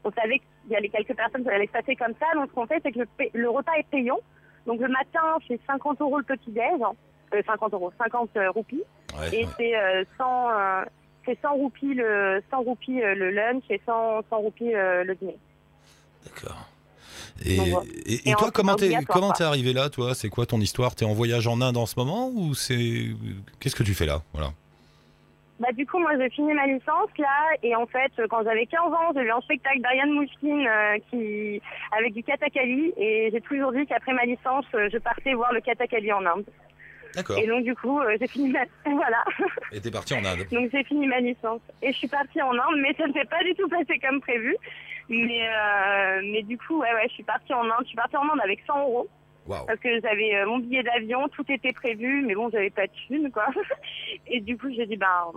On 0.04 0.10
savait 0.12 0.38
qu'il 0.38 0.70
y 0.70 0.76
avait 0.76 0.88
quelques 0.88 1.14
personnes 1.14 1.42
qui 1.42 1.50
allaient 1.50 1.66
se 1.66 1.72
passer 1.72 1.96
comme 1.96 2.14
ça. 2.20 2.26
Donc, 2.34 2.48
ce 2.50 2.54
qu'on 2.54 2.66
fait, 2.66 2.80
c'est 2.82 2.92
que 2.92 3.00
le, 3.00 3.06
pa- 3.06 3.24
le 3.32 3.50
repas 3.50 3.72
est 3.74 3.88
payant. 3.90 4.18
Donc 4.66 4.80
le 4.80 4.88
matin, 4.88 5.36
c'est 5.46 5.60
50 5.66 6.00
euros 6.00 6.18
le 6.18 6.24
petit-déj. 6.24 6.80
50 7.42 7.72
euros, 7.74 7.92
50 7.98 8.30
euh, 8.36 8.50
roupies. 8.50 8.82
Ouais, 9.18 9.34
Et 9.34 9.44
ouais. 9.44 9.50
c'est 9.58 9.76
euh, 9.76 10.04
100, 10.18 10.50
euh, 10.50 10.84
c'est 11.24 11.38
100 11.40 11.54
roupies 11.54 11.94
le, 11.94 12.42
100 12.50 12.60
roupies 12.62 13.02
euh, 13.02 13.14
le 13.14 13.30
lunch 13.30 13.62
et 13.70 13.80
100, 13.86 14.22
100 14.30 14.36
roupies 14.38 14.74
euh, 14.74 15.04
le 15.04 15.14
dîner. 15.14 15.36
D'accord. 16.24 16.68
Et, 17.44 17.56
Donc, 17.56 17.68
voilà. 17.68 17.86
et, 18.06 18.12
et 18.14 18.30
Et 18.30 18.34
toi, 18.34 18.48
en- 18.48 18.50
comment 18.50 18.74
t'es 18.76 18.94
comment 19.08 19.30
arrivé 19.30 19.72
là, 19.72 19.88
toi? 19.90 20.14
C'est 20.14 20.28
quoi 20.28 20.46
ton 20.46 20.58
histoire? 20.60 20.94
T'es 20.94 21.04
en 21.04 21.12
voyage 21.14 21.46
en 21.48 21.60
Inde 21.60 21.76
en 21.76 21.86
ce 21.86 21.98
moment 21.98 22.30
ou 22.34 22.54
c'est 22.54 23.06
qu'est-ce 23.60 23.74
que 23.74 23.82
tu 23.82 23.94
fais 23.94 24.06
là? 24.06 24.22
Voilà. 24.32 24.50
Bah 25.60 25.68
du 25.72 25.86
coup, 25.86 25.98
moi 26.00 26.10
j'ai 26.18 26.28
fini 26.30 26.52
ma 26.52 26.66
licence 26.66 27.10
là 27.16 27.50
et 27.62 27.76
en 27.76 27.86
fait, 27.86 28.10
euh, 28.18 28.26
quand 28.28 28.42
j'avais 28.42 28.66
15 28.66 28.80
ans, 28.92 29.12
j'ai 29.14 29.22
vu 29.22 29.30
un 29.30 29.40
spectacle 29.40 29.80
d'Ariane 29.80 30.10
Mouchkine 30.10 30.66
euh, 30.66 30.98
qui 31.10 31.62
avec 31.96 32.12
du 32.12 32.24
katakali 32.24 32.92
et 32.96 33.30
j'ai 33.32 33.40
toujours 33.40 33.72
dit 33.72 33.86
qu'après 33.86 34.12
ma 34.14 34.24
licence, 34.24 34.64
euh, 34.74 34.88
je 34.92 34.98
partais 34.98 35.32
voir 35.34 35.52
le 35.52 35.60
katakali 35.60 36.12
en 36.12 36.26
Inde. 36.26 36.44
D'accord. 37.14 37.38
Et 37.38 37.46
donc 37.46 37.64
du 37.64 37.74
coup, 37.74 38.00
euh, 38.00 38.16
j'ai 38.20 38.26
fini 38.26 38.50
ma 38.50 38.64
voilà. 38.90 39.24
Et 39.72 39.80
t'es 39.80 39.90
parti 39.90 40.14
en 40.14 40.24
Inde. 40.24 40.46
Donc 40.50 40.70
j'ai 40.72 40.84
fini 40.84 41.06
ma 41.06 41.20
licence 41.20 41.60
et 41.82 41.92
je 41.92 41.98
suis 41.98 42.08
partie 42.08 42.42
en 42.42 42.52
Inde, 42.52 42.80
mais 42.80 42.94
ça 42.94 43.06
ne 43.06 43.12
s'est 43.12 43.24
pas 43.24 43.42
du 43.44 43.54
tout 43.54 43.68
passé 43.68 43.98
comme 44.00 44.20
prévu. 44.20 44.56
Mais 45.08 45.48
euh, 45.48 46.20
mais 46.24 46.42
du 46.42 46.58
coup, 46.58 46.80
ouais 46.80 46.92
ouais, 46.94 47.06
je 47.08 47.14
suis 47.14 47.22
partie 47.22 47.52
en 47.54 47.64
Inde. 47.64 47.82
Je 47.82 47.88
suis 47.88 47.96
partie 47.96 48.16
en 48.16 48.22
Inde 48.22 48.40
avec 48.42 48.60
100 48.66 48.80
euros 48.80 49.08
Waouh. 49.46 49.66
parce 49.66 49.78
que 49.78 50.00
j'avais 50.00 50.34
euh, 50.36 50.46
mon 50.46 50.58
billet 50.58 50.82
d'avion, 50.82 51.28
tout 51.28 51.44
était 51.48 51.72
prévu, 51.72 52.24
mais 52.26 52.34
bon, 52.34 52.48
j'avais 52.50 52.70
pas 52.70 52.86
de 52.86 52.92
thune 53.06 53.30
quoi. 53.30 53.46
Et 54.26 54.40
du 54.40 54.56
coup, 54.56 54.68
j'ai 54.74 54.86
dit 54.86 54.96
ben 54.96 55.30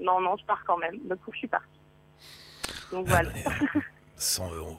non 0.00 0.20
non, 0.20 0.36
je 0.36 0.44
pars 0.44 0.62
quand 0.66 0.78
même. 0.78 0.98
Du 1.04 1.16
coup, 1.16 1.32
je 1.32 1.38
suis 1.38 1.48
partie. 1.48 1.80
Donc 2.92 3.06
voilà. 3.06 3.30
100 4.16 4.54
euros. 4.54 4.78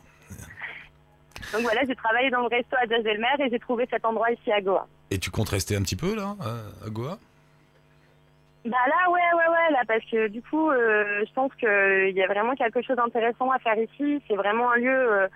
Donc 1.53 1.61
voilà, 1.61 1.81
j'ai 1.85 1.95
travaillé 1.95 2.29
dans 2.29 2.41
le 2.41 2.47
resto 2.47 2.75
à 2.75 2.85
Jazz-Elmer 2.87 3.45
et 3.45 3.49
j'ai 3.49 3.59
trouvé 3.59 3.87
cet 3.89 4.05
endroit 4.05 4.31
ici 4.31 4.51
à 4.51 4.59
Goa. 4.59 4.87
Et 5.11 5.19
tu 5.19 5.31
comptes 5.31 5.49
rester 5.49 5.75
un 5.75 5.81
petit 5.81 5.95
peu 5.95 6.15
là, 6.15 6.35
à- 6.41 6.89
Goa? 6.89 7.17
Bah 8.65 8.77
là, 8.87 9.09
ouais, 9.09 9.21
ouais, 9.33 9.47
ouais, 9.47 9.71
là, 9.71 9.81
parce 9.87 10.03
que 10.11 10.27
du 10.27 10.41
coup, 10.41 10.69
euh, 10.69 11.23
je 11.25 11.31
pense 11.33 11.53
qu'il 11.55 12.11
y 12.13 12.21
a 12.21 12.27
vraiment 12.27 12.53
quelque 12.55 12.81
chose 12.81 12.97
d'intéressant 12.97 13.49
à 13.51 13.59
faire 13.59 13.77
ici. 13.77 14.21
C'est 14.27 14.35
vraiment 14.35 14.71
un 14.71 14.75
lieu 14.75 14.89
euh, 15.13 15.27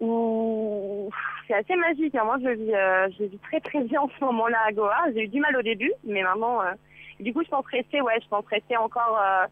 où 0.00 1.10
c'est 1.46 1.54
assez 1.54 1.76
magique. 1.76 2.14
hein. 2.16 2.24
Moi, 2.24 2.38
je 2.42 2.48
vis, 2.48 2.74
euh, 2.74 3.08
je 3.18 3.24
vis 3.24 3.38
très, 3.38 3.60
très 3.60 3.80
bien 3.84 4.00
en 4.00 4.08
ce 4.08 4.24
moment-là 4.24 4.58
à 4.66 4.72
Goa. 4.72 4.96
J'ai 5.14 5.24
eu 5.24 5.28
du 5.28 5.38
mal 5.40 5.56
au 5.56 5.62
début, 5.62 5.92
mais 6.04 6.22
maintenant, 6.24 6.60
euh, 6.62 6.72
du 7.20 7.32
coup, 7.32 7.44
je 7.44 7.48
pense 7.50 7.66
rester, 7.66 8.00
ouais, 8.00 8.18
je 8.20 8.28
pense 8.28 8.44
rester 8.46 8.76
encore 8.76 9.20
euh, 9.22 9.46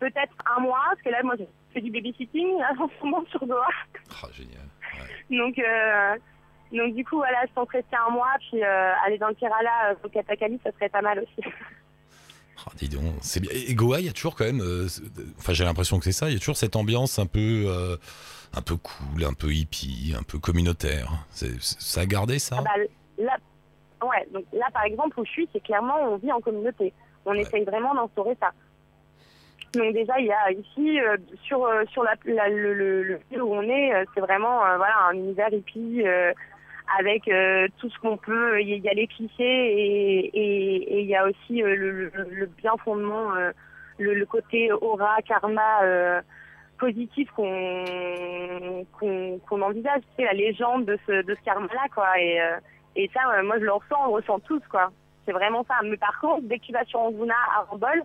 peut-être 0.00 0.34
un 0.56 0.60
mois, 0.60 0.82
parce 0.90 1.02
que 1.02 1.10
là, 1.10 1.22
moi, 1.22 1.34
je 1.38 1.44
fais 1.72 1.80
du 1.80 1.92
babysitting 1.92 2.58
là, 2.58 2.72
en 2.80 2.88
ce 2.88 3.04
moment 3.04 3.24
sur 3.30 3.46
Goa. 3.46 3.68
Ah, 4.10 4.26
génial. 4.32 4.66
Ouais. 4.94 5.36
Donc, 5.38 5.56
euh, 5.58 6.16
donc 6.72 6.94
du 6.94 7.04
coup, 7.04 7.16
voilà, 7.16 7.38
je 7.48 7.52
pense 7.52 7.68
rester 7.68 7.96
un 7.96 8.10
mois, 8.10 8.32
puis 8.38 8.62
euh, 8.62 8.92
aller 9.04 9.18
dans 9.18 9.28
le 9.28 9.34
Kerala, 9.34 9.90
euh, 9.90 9.94
au 10.04 10.08
Katakali, 10.08 10.60
ça 10.64 10.70
serait 10.72 10.88
pas 10.88 11.02
mal 11.02 11.18
aussi. 11.20 11.50
Ah, 12.66 12.70
dis 12.76 12.88
donc, 12.88 13.02
c'est 13.20 13.40
bien. 13.40 13.50
Et 13.52 13.74
Goa, 13.74 14.00
il 14.00 14.06
y 14.06 14.08
a 14.08 14.12
toujours 14.12 14.36
quand 14.36 14.44
même, 14.44 14.60
euh, 14.60 14.86
enfin 15.38 15.52
j'ai 15.52 15.64
l'impression 15.64 15.98
que 15.98 16.04
c'est 16.04 16.12
ça, 16.12 16.28
il 16.28 16.34
y 16.34 16.36
a 16.36 16.38
toujours 16.38 16.56
cette 16.56 16.76
ambiance 16.76 17.18
un 17.18 17.26
peu, 17.26 17.64
euh, 17.66 17.96
un 18.54 18.62
peu 18.62 18.76
cool, 18.76 19.24
un 19.24 19.32
peu 19.34 19.52
hippie, 19.52 20.14
un 20.18 20.22
peu 20.22 20.38
communautaire. 20.38 21.10
C'est- 21.30 21.60
ça 21.60 22.02
a 22.02 22.06
gardé 22.06 22.38
ça 22.38 22.56
Ah 22.58 22.62
bah, 22.62 22.84
là, 23.18 23.36
ouais, 24.06 24.26
donc 24.32 24.44
là, 24.52 24.66
par 24.72 24.84
exemple, 24.84 25.18
où 25.20 25.24
je 25.24 25.30
suis, 25.30 25.48
c'est 25.52 25.62
clairement, 25.62 25.96
on 26.02 26.16
vit 26.16 26.32
en 26.32 26.40
communauté. 26.40 26.92
On 27.26 27.34
essaye 27.34 27.64
vraiment 27.64 27.94
d'instaurer 27.94 28.36
ça. 28.40 28.50
Donc 29.74 29.94
déjà, 29.94 30.18
il 30.18 30.26
y 30.26 30.32
a 30.32 30.50
ici, 30.50 30.98
euh, 31.00 31.16
sur, 31.44 31.64
euh, 31.64 31.84
sur 31.92 32.02
la, 32.02 32.14
la- 32.24 32.48
le, 32.48 32.74
le, 32.74 33.02
le 33.04 33.20
lieu 33.30 33.40
où 33.42 33.54
on 33.54 33.62
est, 33.62 33.94
euh, 33.94 34.04
c'est 34.14 34.20
vraiment 34.20 34.58
voilà, 34.58 34.96
un 35.10 35.12
univers 35.12 35.52
hippie 35.52 36.02
avec 36.98 37.28
euh, 37.28 37.68
tout 37.78 37.88
ce 37.90 37.98
qu'on 38.00 38.16
peut. 38.16 38.60
Il 38.60 38.68
y, 38.68 38.88
a- 38.88 38.92
les 38.94 39.06
clichés 39.06 39.32
et 40.34 41.00
il 41.00 41.06
y 41.06 41.14
a 41.16 41.26
aussi 41.26 41.62
euh, 41.62 42.10
le, 42.30 42.46
bien 42.46 42.72
fondement, 42.84 43.34
euh, 43.34 43.52
le, 43.98 44.24
côté 44.26 44.72
aura, 44.72 45.16
karma 45.22 45.80
positif 46.78 47.28
qu'on 47.36 48.86
qu'on 48.98 49.62
envisage. 49.62 50.02
Sais, 50.16 50.24
la 50.24 50.32
légende 50.32 50.86
de 50.86 50.98
ce, 51.06 51.22
de 51.22 51.34
ce 51.34 51.44
karma-là, 51.44 51.86
quoi. 51.94 52.08
Et, 52.96 53.10
ça, 53.14 53.20
moi, 53.42 53.56
je 53.58 53.64
le 53.64 53.72
ressens, 53.72 53.96
on 54.00 54.06
le 54.06 54.12
ressent 54.14 54.40
tous, 54.40 54.62
quoi. 54.70 54.90
C'est 55.26 55.32
vraiment 55.32 55.64
ça. 55.64 55.74
Mais 55.84 55.96
par 55.96 56.18
contre, 56.20 56.42
dès 56.48 56.58
que 56.58 56.64
tu 56.64 56.72
vas 56.72 56.84
sur 56.84 57.00
Anguna, 57.00 57.34
à 57.56 57.62
Rambol, 57.62 58.02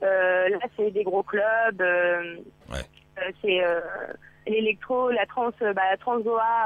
là, 0.00 0.58
c'est 0.76 0.90
des 0.92 1.04
gros 1.04 1.22
clubs. 1.22 1.80
Ouais. 2.70 3.01
Euh, 3.28 3.32
c'est 3.40 3.64
euh, 3.64 3.80
l'électro, 4.46 5.10
la 5.10 5.24
trans, 5.26 5.50
euh, 5.62 5.72
bah, 5.72 5.82
la 5.90 5.96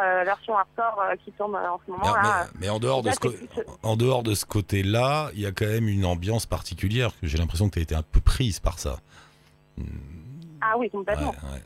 euh, 0.05 0.25
version 0.25 0.57
hardcore 0.57 1.03
qui 1.25 1.33
euh, 1.57 1.69
en 1.69 1.81
ce 1.85 1.90
moment. 1.90 2.05
mais, 2.05 2.29
là. 2.29 2.47
mais- 2.55 2.61
mais 2.61 2.69
en 2.71 2.79
dehors 2.79 3.03
de 3.03 3.11
ce, 3.11 3.19
co- 3.21 3.31
c'est 3.31 3.47
plus- 3.49 3.64
en 3.83 3.97
dehors 3.97 4.23
de 4.23 4.35
ce 4.35 4.47
côté-là, 4.47 5.31
il 5.35 5.40
y 5.40 5.47
a 5.47 5.53
quand 5.53 5.66
même 5.66 5.88
une 5.88 6.05
ambiance 6.07 6.47
particulière 6.47 7.11
que 7.21 7.27
j'ai 7.27 7.38
l'impression 7.38 7.69
que 7.69 7.75
tu 7.75 7.79
as 7.81 7.83
été 7.83 7.95
un 7.95 8.03
peu 8.03 8.21
prise 8.21 8.61
par 8.61 8.79
ça. 8.79 8.97
Hmm, 9.77 9.85
Ah 10.61 10.77
oui, 10.79 10.87
Ouais, 10.87 10.90
complètement. 10.90 11.31
ouais. 11.31 11.61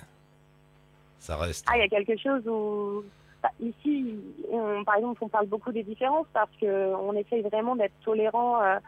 Ça 1.21 1.37
reste. 1.37 1.67
Ah, 1.71 1.77
il 1.77 1.81
y 1.81 1.85
a 1.85 1.89
quelque 1.89 2.21
chose 2.21 2.43
où 2.49 3.05
bah, 3.43 3.51
ici, 3.61 4.19
on, 4.51 4.83
par 4.85 4.97
exemple, 4.97 5.23
on 5.25 5.29
parle 5.29 5.47
beaucoup 5.47 5.71
des 5.73 5.83
différences 5.83 6.27
parce 6.33 6.51
que 6.61 6.95
on 6.95 7.13
essaye 7.15 7.43
vraiment 7.43 7.77
d'être 7.77 7.95
tolérant. 8.05 8.61
euh, 8.63 8.79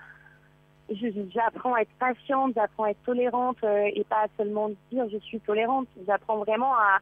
j'apprends 1.34 1.74
à 1.74 1.80
être 1.80 1.94
patiente, 1.98 2.52
j'apprends 2.54 2.84
à 2.84 2.90
être 2.90 3.02
tolérante 3.04 3.58
euh, 3.64 3.90
et 3.94 4.04
pas 4.04 4.26
seulement 4.36 4.70
dire 4.90 5.06
je 5.10 5.18
suis 5.18 5.40
tolérante. 5.40 5.88
J'apprends 6.06 6.38
vraiment 6.38 6.74
à, 6.74 6.98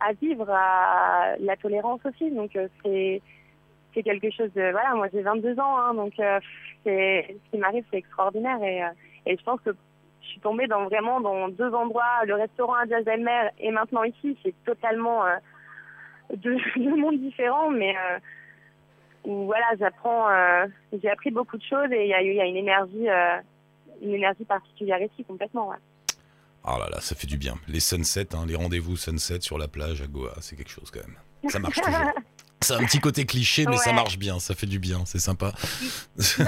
à 0.00 0.12
vivre 0.14 0.48
à 0.50 1.36
la 1.38 1.56
tolérance 1.56 2.00
aussi. 2.04 2.30
Donc 2.30 2.54
euh, 2.56 2.68
c'est 2.82 3.22
c'est 3.94 4.02
quelque 4.02 4.30
chose 4.30 4.52
de 4.54 4.70
voilà. 4.70 4.94
Moi 4.94 5.08
j'ai 5.12 5.22
22 5.22 5.58
ans, 5.60 5.78
hein, 5.78 5.94
donc 5.94 6.18
euh, 6.18 6.40
c'est 6.84 7.26
ce 7.28 7.50
qui 7.50 7.58
m'arrive 7.58 7.84
c'est 7.90 7.98
extraordinaire 7.98 8.62
et 8.62 8.82
et 9.26 9.36
je 9.36 9.42
pense 9.42 9.60
que 9.60 9.70
je 10.22 10.26
suis 10.26 10.40
tombée 10.40 10.66
dans 10.66 10.84
vraiment 10.84 11.20
dans 11.20 11.48
deux 11.48 11.72
endroits, 11.74 12.24
le 12.26 12.34
restaurant 12.34 12.74
à 12.74 12.86
Jazz 12.86 13.06
Elmer 13.06 13.50
et 13.58 13.70
maintenant 13.70 14.04
ici, 14.04 14.36
c'est 14.42 14.54
totalement 14.64 15.22
deux, 16.36 16.58
mondes 16.76 17.20
différents, 17.20 17.70
mais 17.70 17.94
où 19.24 19.46
voilà, 19.46 19.66
j'apprends, 19.78 20.28
euh, 20.28 20.66
j'ai 20.92 21.10
appris 21.10 21.30
beaucoup 21.30 21.56
de 21.56 21.62
choses 21.62 21.90
et 21.92 22.04
il 22.04 22.08
y 22.08 22.14
a, 22.14 22.22
y 22.22 22.48
une 22.48 22.56
énergie, 22.56 23.08
euh, 23.08 23.36
une 24.02 24.14
énergie 24.14 24.44
particulière 24.44 25.00
ici 25.00 25.24
complètement. 25.24 25.68
Ouais. 25.68 25.76
Ah 26.64 26.78
là 26.78 26.88
là, 26.90 27.00
ça 27.00 27.14
fait 27.14 27.26
du 27.26 27.36
bien. 27.36 27.54
Les 27.68 27.80
sunsets, 27.80 28.34
hein, 28.34 28.44
les 28.46 28.56
rendez-vous 28.56 28.96
sunset 28.96 29.40
sur 29.40 29.58
la 29.58 29.68
plage 29.68 30.02
à 30.02 30.06
Goa, 30.06 30.34
c'est 30.40 30.56
quelque 30.56 30.70
chose 30.70 30.90
quand 30.90 31.00
même. 31.06 31.50
Ça 31.50 31.58
marche 31.58 31.80
toujours. 31.80 31.98
C'est 32.60 32.72
un 32.72 32.84
petit 32.86 32.98
côté 32.98 33.26
cliché, 33.26 33.66
mais 33.66 33.76
ça 33.76 33.92
marche 33.92 34.16
bien, 34.16 34.38
ça 34.38 34.54
fait 34.54 34.66
du 34.66 34.78
bien, 34.78 35.04
c'est 35.04 35.18
sympa. 35.18 35.52
bah. 36.38 36.44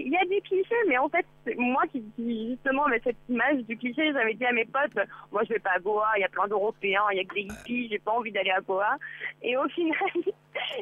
Il 0.00 0.12
y, 0.12 0.16
a, 0.16 0.24
des 0.24 0.40
clichés, 0.40 0.74
mais 0.88 0.98
en 0.98 1.08
fait, 1.08 1.26
moi 1.56 1.82
qui, 1.90 2.02
justement 2.16 2.86
avec 2.86 3.02
cette 3.02 3.16
image 3.28 3.58
du 3.64 3.76
cliché, 3.76 4.12
j'avais 4.12 4.34
dit 4.34 4.44
à 4.44 4.52
mes 4.52 4.64
potes, 4.64 4.98
moi 5.32 5.42
je 5.44 5.54
vais 5.54 5.58
pas 5.58 5.72
à 5.76 5.78
Goa, 5.78 6.06
il 6.16 6.20
y 6.20 6.24
a 6.24 6.28
plein 6.28 6.46
d'Européens, 6.46 7.04
il 7.12 7.18
y 7.18 7.20
a 7.20 7.24
que 7.24 7.34
des 7.34 7.42
hippies, 7.42 7.88
j'ai 7.88 7.98
pas 7.98 8.12
envie 8.12 8.32
d'aller 8.32 8.50
à 8.50 8.60
Goa. 8.60 8.96
Et 9.42 9.56
au 9.56 9.68
final, 9.68 9.94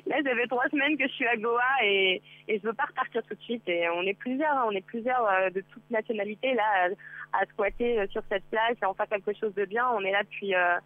là 0.07 0.17
j'avais 0.25 0.47
trois 0.47 0.69
semaines 0.69 0.97
que 0.97 1.07
je 1.07 1.13
suis 1.13 1.27
à 1.27 1.37
Goa 1.37 1.63
et, 1.83 2.23
et 2.49 2.59
je 2.59 2.63
veux 2.67 2.75
pas 2.75 2.85
repartir 2.85 3.23
tout 3.23 3.35
de 3.35 3.43
suite. 3.43 3.69
Et 3.69 3.89
on 3.91 4.03
est 4.03 4.15
plusieurs, 4.15 4.53
hein, 4.53 4.65
on 4.67 4.73
est 4.73 4.87
plusieurs 4.87 5.27
euh, 5.27 5.51
de 5.51 5.63
toute 5.73 5.91
nationalité 5.91 6.55
là 6.55 6.89
à, 7.33 7.43
à 7.43 7.47
squatter 7.47 8.01
euh, 8.01 8.07
sur 8.09 8.23
cette 8.31 8.45
plage 8.51 8.77
et 8.83 8.85
en 8.87 8.95
faire 8.95 9.09
quelque 9.09 9.33
chose 9.35 9.55
de 9.55 9.65
bien. 9.65 9.89
On 9.95 10.01
est 10.01 10.13
là 10.13 10.23
depuis, 10.23 10.55
euh, 10.55 10.77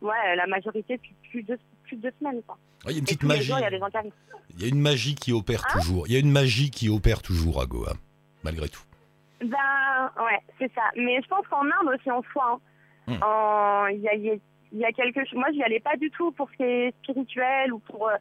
ouais, 0.00 0.36
la 0.36 0.46
majorité 0.46 0.96
depuis 0.96 1.14
plus 1.30 1.42
de 1.42 1.58
plus 1.84 1.96
de 1.96 2.02
deux 2.02 2.14
semaines. 2.18 2.42
Quoi. 2.42 2.58
Ah, 2.84 2.90
Il 2.90 2.92
y 2.92 2.94
a 2.96 2.98
une 2.98 3.04
Et 3.04 3.06
petite 3.06 3.22
magie. 3.24 3.42
jours, 3.44 3.58
il 3.58 3.62
y 3.62 3.66
a 3.66 3.70
des 3.70 3.78
gens 3.78 3.88
qui 3.90 3.96
arrivent. 3.96 4.12
Il 4.56 4.62
y 4.62 4.64
a 4.64 4.68
une 4.68 4.80
magie 4.80 5.14
qui 5.14 5.32
opère 5.32 5.62
Hein 5.66 5.78
toujours. 5.78 6.06
Il 6.08 6.12
y 6.12 6.16
a 6.16 6.20
une 6.20 6.30
magie 6.30 6.70
qui 6.70 6.88
opère 6.88 7.22
toujours 7.22 7.60
à 7.62 7.66
Goa, 7.66 7.92
malgré 8.44 8.68
tout. 8.68 8.82
Ben 9.40 10.10
ouais, 10.18 10.38
c'est 10.58 10.72
ça. 10.74 10.82
Mais 10.96 11.20
je 11.22 11.28
pense 11.28 11.46
qu'en 11.48 11.62
Inde 11.64 11.94
aussi 11.98 12.10
en 12.10 12.22
soi, 12.32 12.60
hein, 13.08 13.14
Hmm. 13.14 13.22
en- 13.22 13.86
il 13.88 14.00
y 14.00 14.08
a, 14.08 14.14
il 14.14 14.24
y 14.24 14.30
a- 14.30 14.36
y 14.72 14.84
a 14.84 14.92
quelque 14.92 15.24
chose. 15.24 15.34
Moi, 15.38 15.48
j'y 15.52 15.62
allais 15.62 15.80
pas 15.80 15.96
du 15.96 16.10
tout 16.10 16.30
pour 16.32 16.48
ce 16.50 16.56
qui 16.56 16.62
est 16.62 16.94
spirituel 17.02 17.72
ou 17.72 17.78
pour. 17.80 18.08
euh, 18.08 18.14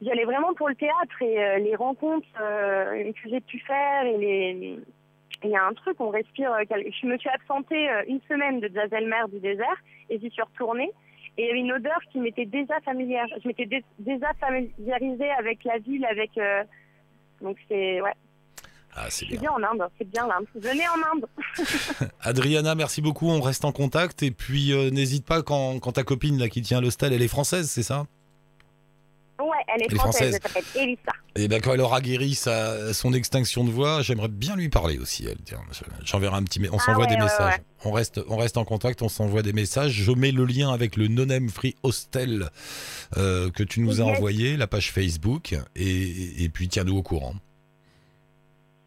j'y 0.00 0.10
allais 0.10 0.24
vraiment 0.24 0.52
pour 0.54 0.68
le 0.68 0.74
théâtre 0.74 1.20
et 1.20 1.38
euh, 1.44 1.58
les 1.58 1.76
rencontres 1.76 2.26
euh, 2.40 3.12
que 3.12 3.28
j'ai 3.30 3.40
pu 3.40 3.58
faire 3.60 4.04
et 4.04 4.18
les. 4.18 4.78
Il 5.44 5.50
y 5.50 5.56
a 5.56 5.64
un 5.64 5.72
truc, 5.74 6.00
on 6.00 6.10
respire. 6.10 6.52
euh, 6.52 6.62
Je 6.70 7.06
me 7.06 7.16
suis 7.18 7.28
absentée 7.30 7.88
une 8.08 8.20
semaine 8.28 8.60
de 8.60 8.70
Jazz 8.72 8.92
Elmer 8.92 9.24
du 9.32 9.38
désert 9.40 9.76
et 10.08 10.18
j'y 10.20 10.30
suis 10.30 10.42
retournée. 10.42 10.90
Et 11.38 11.42
il 11.44 11.46
y 11.46 11.50
avait 11.50 11.60
une 11.60 11.72
odeur 11.72 11.98
qui 12.12 12.18
m'était 12.18 12.44
déjà 12.46 12.80
familière. 12.84 13.26
Je 13.42 13.48
m'étais 13.48 13.66
dé- 13.66 13.84
déjà 13.98 14.32
familiarisée 14.40 15.30
avec 15.38 15.64
la 15.64 15.78
ville, 15.78 16.04
avec. 16.04 16.30
euh, 16.38 16.62
donc 17.40 17.56
c'est 17.68 18.00
ouais, 18.02 18.12
Ah, 18.94 19.06
c'est 19.08 19.24
bien. 19.26 19.40
bien 19.40 19.50
en 19.52 19.62
Inde. 19.62 19.88
C'est 19.98 20.08
bien 20.10 20.26
l'Inde. 20.28 20.44
Venez 20.54 20.84
en 20.88 21.16
Inde. 21.16 21.26
Adriana, 22.20 22.74
merci 22.74 23.00
beaucoup. 23.00 23.28
On 23.28 23.40
reste 23.40 23.64
en 23.64 23.72
contact. 23.72 24.22
Et 24.22 24.30
puis, 24.30 24.72
euh, 24.72 24.90
n'hésite 24.90 25.24
pas 25.26 25.42
quand, 25.42 25.78
quand 25.80 25.92
ta 25.92 26.04
copine 26.04 26.38
là, 26.38 26.48
qui 26.50 26.60
tient 26.62 26.80
l'hostel, 26.82 27.12
elle 27.14 27.22
est 27.22 27.28
française, 27.28 27.70
c'est 27.70 27.82
ça? 27.82 28.04
Elle 29.68 29.82
est 29.82 29.86
Elle 29.88 29.94
est 29.94 29.98
française, 29.98 30.34
elle 30.34 30.42
s'appelle 30.50 30.64
Elissa. 30.82 31.12
Et 31.36 31.48
ben 31.48 31.60
quand 31.60 31.72
elle 31.74 31.80
aura 31.80 32.00
guéri 32.00 32.34
sa, 32.34 32.92
son 32.92 33.12
extinction 33.14 33.64
de 33.64 33.70
voix, 33.70 34.02
j'aimerais 34.02 34.28
bien 34.28 34.54
lui 34.56 34.68
parler 34.68 34.98
aussi. 34.98 35.26
Elle, 35.26 35.38
j'enverrai 36.04 36.36
un 36.36 36.42
petit, 36.44 36.60
on 36.70 36.76
Ah 36.76 36.80
s'envoie 36.80 37.04
ouais, 37.06 37.16
des 37.16 37.22
messages. 37.22 37.54
ouais. 37.56 37.62
On 37.84 37.92
reste, 37.92 38.20
on 38.28 38.36
reste 38.36 38.56
en 38.58 38.64
contact, 38.64 39.02
on 39.02 39.08
s'envoie 39.08 39.42
des 39.42 39.52
messages. 39.52 39.92
Je 39.92 40.12
mets 40.12 40.30
le 40.32 40.44
lien 40.44 40.72
avec 40.72 40.96
le 40.96 41.08
Nonem 41.08 41.48
Free 41.48 41.74
Hostel 41.82 42.50
euh, 43.16 43.50
que 43.50 43.62
tu 43.62 43.80
nous 43.80 44.00
as 44.00 44.04
envoyé, 44.04 44.56
la 44.56 44.66
page 44.66 44.92
Facebook, 44.92 45.54
et, 45.74 46.44
et 46.44 46.48
puis 46.48 46.68
tiens-nous 46.68 46.96
au 46.98 47.02
courant. 47.02 47.34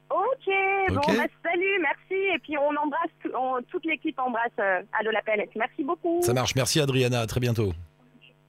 Ok, 0.09 0.53
bon, 0.89 0.95
bah, 0.95 1.23
salut, 1.43 1.79
merci. 1.81 2.13
Et 2.35 2.39
puis 2.43 2.57
on 2.57 2.69
embrasse, 2.77 3.09
on- 3.35 3.61
toute 3.71 3.85
l'équipe 3.85 4.17
embrasse 4.19 4.51
euh, 4.59 4.81
Allo 4.99 5.11
la 5.11 5.21
planète. 5.23 5.49
Merci 5.55 5.83
beaucoup. 5.83 6.21
Ça 6.21 6.33
marche. 6.33 6.55
Merci 6.55 6.79
Adriana. 6.79 7.21
À 7.21 7.27
très 7.27 7.39
bientôt. 7.39 7.73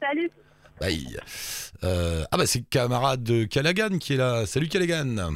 Salut. 0.01 0.31
Bye. 0.81 1.19
Euh, 1.85 2.25
ah 2.31 2.37
bah 2.37 2.47
c'est 2.47 2.63
camarade 2.69 3.23
de 3.23 3.45
Callaghan 3.45 3.99
qui 3.99 4.15
est 4.15 4.17
là. 4.17 4.47
Salut 4.47 4.69
Callaghan. 4.69 5.33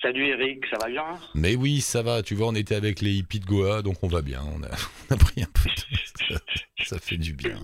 Salut 0.00 0.26
Eric, 0.26 0.64
ça 0.70 0.78
va 0.78 0.88
bien? 0.88 1.04
Mais 1.34 1.54
oui, 1.54 1.80
ça 1.80 2.02
va. 2.02 2.22
Tu 2.22 2.34
vois, 2.34 2.48
on 2.48 2.54
était 2.54 2.74
avec 2.74 3.00
les 3.00 3.12
hippies 3.12 3.40
de 3.40 3.46
Goa, 3.46 3.82
donc 3.82 4.02
on 4.02 4.08
va 4.08 4.20
bien. 4.20 4.42
On 4.54 4.62
a, 4.64 4.70
on 5.10 5.14
a 5.14 5.16
pris 5.16 5.42
un 5.42 5.46
peu. 5.46 5.68
De... 5.68 6.34
Ça, 6.34 6.40
ça 6.84 6.98
fait 6.98 7.16
du 7.16 7.34
bien. 7.34 7.60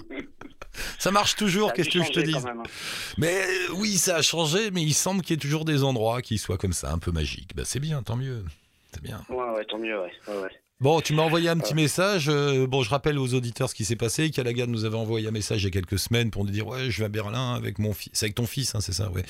Ça 0.98 1.10
marche 1.10 1.34
toujours. 1.34 1.72
Qu'est-ce 1.72 1.90
que 1.90 2.02
je 2.02 2.10
te 2.10 2.20
dis. 2.20 2.34
Mais 3.16 3.34
euh, 3.34 3.74
oui, 3.74 3.96
ça 3.96 4.16
a 4.16 4.22
changé, 4.22 4.70
mais 4.70 4.82
il 4.82 4.94
semble 4.94 5.22
qu'il 5.22 5.30
y 5.30 5.34
ait 5.34 5.40
toujours 5.40 5.64
des 5.64 5.82
endroits 5.82 6.22
qui 6.22 6.38
soient 6.38 6.58
comme 6.58 6.72
ça, 6.72 6.92
un 6.92 6.98
peu 6.98 7.10
magiques. 7.10 7.54
Bah 7.56 7.62
c'est 7.64 7.80
bien, 7.80 8.02
tant 8.02 8.16
mieux. 8.16 8.44
C'est 8.92 9.02
bien. 9.02 9.24
Ouais, 9.28 9.50
ouais, 9.56 9.64
tant 9.64 9.78
mieux, 9.78 10.00
ouais. 10.00 10.12
ouais, 10.28 10.38
ouais. 10.42 10.60
Bon, 10.80 11.00
tu 11.00 11.12
m'as 11.12 11.24
envoyé 11.24 11.48
un 11.48 11.58
petit 11.58 11.74
message. 11.74 12.28
euh, 12.28 12.68
bon, 12.68 12.82
je 12.82 12.90
rappelle 12.90 13.18
aux 13.18 13.34
auditeurs 13.34 13.68
ce 13.68 13.74
qui 13.74 13.84
s'est 13.84 13.96
passé. 13.96 14.30
Callaghan 14.30 14.68
nous 14.68 14.84
avait 14.84 14.96
envoyé 14.96 15.26
un 15.26 15.32
message 15.32 15.62
il 15.62 15.64
y 15.64 15.66
a 15.66 15.70
quelques 15.72 15.98
semaines 15.98 16.30
pour 16.30 16.44
nous 16.44 16.52
dire 16.52 16.68
Ouais, 16.68 16.88
je 16.88 17.00
vais 17.00 17.06
à 17.06 17.08
Berlin 17.08 17.54
avec 17.54 17.80
mon 17.80 17.92
fils. 17.92 18.12
C'est 18.14 18.26
avec 18.26 18.36
ton 18.36 18.46
fils, 18.46 18.76
hein, 18.76 18.80
c'est 18.80 18.92
ça, 18.92 19.10
ouais. 19.10 19.22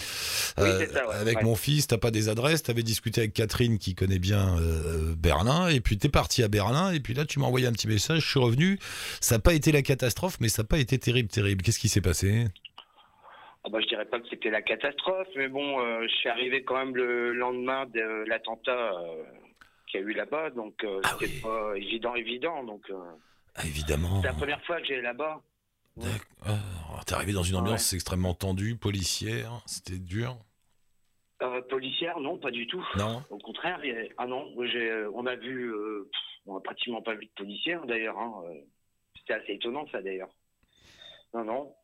Oui, 0.58 0.68
c'est 0.78 0.92
ça, 0.92 1.08
ouais, 1.08 1.14
avec 1.14 1.38
ouais. 1.38 1.44
mon 1.44 1.54
fils, 1.54 1.86
t'as 1.86 1.96
pas 1.96 2.10
des 2.10 2.28
adresses. 2.28 2.64
T'avais 2.64 2.82
discuté 2.82 3.22
avec 3.22 3.32
Catherine 3.32 3.78
qui 3.78 3.94
connaît 3.94 4.18
bien 4.18 4.58
euh, 4.58 5.14
Berlin. 5.16 5.68
Et 5.68 5.80
puis 5.80 5.96
t'es 5.96 6.10
parti 6.10 6.42
à 6.42 6.48
Berlin. 6.48 6.92
Et 6.92 7.00
puis 7.00 7.14
là, 7.14 7.24
tu 7.24 7.38
m'as 7.38 7.46
envoyé 7.46 7.66
un 7.66 7.72
petit 7.72 7.88
message. 7.88 8.20
Je 8.20 8.28
suis 8.28 8.40
revenu. 8.40 8.78
Ça 9.22 9.36
n'a 9.36 9.40
pas 9.40 9.54
été 9.54 9.72
la 9.72 9.80
catastrophe, 9.80 10.36
mais 10.40 10.48
ça 10.50 10.64
n'a 10.64 10.66
pas 10.68 10.78
été 10.78 10.98
terrible, 10.98 11.30
terrible. 11.30 11.62
Qu'est-ce 11.62 11.78
qui 11.78 11.88
s'est 11.88 12.02
passé? 12.02 12.44
Ah 13.64 13.70
bah, 13.70 13.78
je 13.80 13.86
dirais 13.86 14.04
pas 14.04 14.20
que 14.20 14.28
c'était 14.28 14.50
la 14.50 14.60
catastrophe, 14.60 15.28
mais 15.34 15.48
bon, 15.48 15.80
euh, 15.80 16.02
je 16.02 16.14
suis 16.16 16.28
arrivé 16.28 16.62
quand 16.62 16.76
même 16.76 16.94
le 16.94 17.32
lendemain 17.32 17.86
de 17.86 18.28
l'attentat 18.28 18.92
euh, 18.92 19.22
qu'il 19.88 20.00
y 20.00 20.04
a 20.04 20.06
eu 20.06 20.12
là-bas, 20.12 20.50
donc 20.50 20.82
euh, 20.84 21.00
Ah 21.04 21.16
c'était 21.18 21.32
oui. 21.34 21.40
pas 21.40 21.74
évident, 21.76 22.14
évident. 22.14 22.64
Donc, 22.64 22.88
euh, 22.90 22.96
ah, 23.54 23.66
Évidemment. 23.66 24.20
c'est 24.20 24.28
la 24.28 24.34
première 24.34 24.62
fois 24.64 24.78
que 24.80 24.86
j'allais 24.86 25.02
là-bas. 25.02 25.42
D'accord. 25.96 26.18
Ah, 26.46 27.00
T'es 27.06 27.14
arrivé 27.14 27.32
dans 27.32 27.42
une 27.42 27.56
ambiance 27.56 27.92
extrêmement 27.92 28.34
tendue, 28.34 28.76
policière. 28.76 29.62
C'était 29.66 29.98
dur. 29.98 30.36
Euh, 31.42 31.60
policière, 31.62 32.18
non, 32.20 32.38
pas 32.38 32.50
du 32.50 32.66
tout. 32.66 32.84
Non 32.96 33.22
Au 33.30 33.38
contraire, 33.38 33.80
a- 33.82 34.12
ah 34.22 34.26
non, 34.26 34.52
euh, 34.58 35.10
on 35.14 35.26
a 35.26 35.36
vu, 35.36 35.72
pff, 36.10 36.20
on 36.46 36.56
a 36.56 36.60
pratiquement 36.60 37.00
pas 37.02 37.14
vu 37.14 37.26
de 37.26 37.30
policiers 37.36 37.76
d'ailleurs. 37.86 38.18
hein, 38.18 38.42
C'était 39.18 39.34
assez 39.34 39.52
étonnant 39.54 39.86
ça 39.90 40.02
d'ailleurs. 40.02 40.30
Non, 41.34 41.44
non. 41.44 41.74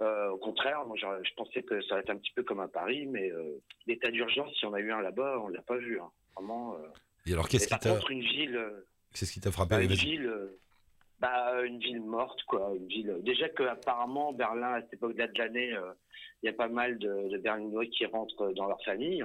Euh, 0.00 0.30
au 0.30 0.38
contraire, 0.38 0.84
moi, 0.86 0.96
je, 0.98 1.06
je 1.28 1.34
pensais 1.34 1.62
que 1.62 1.80
ça 1.82 1.94
allait 1.94 2.02
être 2.02 2.10
un 2.10 2.16
petit 2.16 2.32
peu 2.34 2.42
comme 2.42 2.58
à 2.60 2.66
Paris, 2.68 3.06
mais 3.06 3.30
euh, 3.30 3.60
l'état 3.86 4.10
d'urgence, 4.10 4.52
si 4.58 4.66
on 4.66 4.74
a 4.74 4.80
eu 4.80 4.90
un 4.92 5.00
là-bas, 5.00 5.38
on 5.40 5.48
l'a 5.48 5.62
pas 5.62 5.76
vu. 5.76 6.00
hein. 6.00 6.10
Vraiment. 6.36 6.74
euh. 6.76 6.88
Et 7.26 7.32
alors, 7.32 7.48
qu'est-ce 7.48 7.66
qui 7.68 7.78
t'a 7.78 7.98
une 8.10 8.20
ville, 8.20 8.56
euh, 8.56 8.86
qu'est-ce 9.14 9.32
qui 9.32 9.40
t'a 9.40 9.50
frappé 9.50 9.76
bah, 9.76 9.82
une 9.82 9.92
ville, 9.92 10.26
euh, 10.26 10.60
bah, 11.20 11.62
une 11.64 11.78
ville 11.78 12.02
morte, 12.02 12.42
quoi. 12.44 12.72
Une 12.76 12.86
ville. 12.86 13.16
Déjà 13.22 13.48
que 13.48 13.62
apparemment 13.62 14.32
Berlin, 14.32 14.74
à 14.74 14.82
cette 14.82 14.94
époque-là 14.94 15.28
de 15.28 15.38
l'année, 15.38 15.72
euh, 15.72 15.92
il 16.42 16.46
y 16.46 16.48
a 16.50 16.52
pas 16.52 16.68
mal 16.68 16.98
de, 16.98 17.28
de 17.30 17.38
Berlinois 17.38 17.86
qui 17.86 18.04
rentrent 18.06 18.52
dans 18.52 18.66
leur 18.66 18.82
famille. 18.84 19.24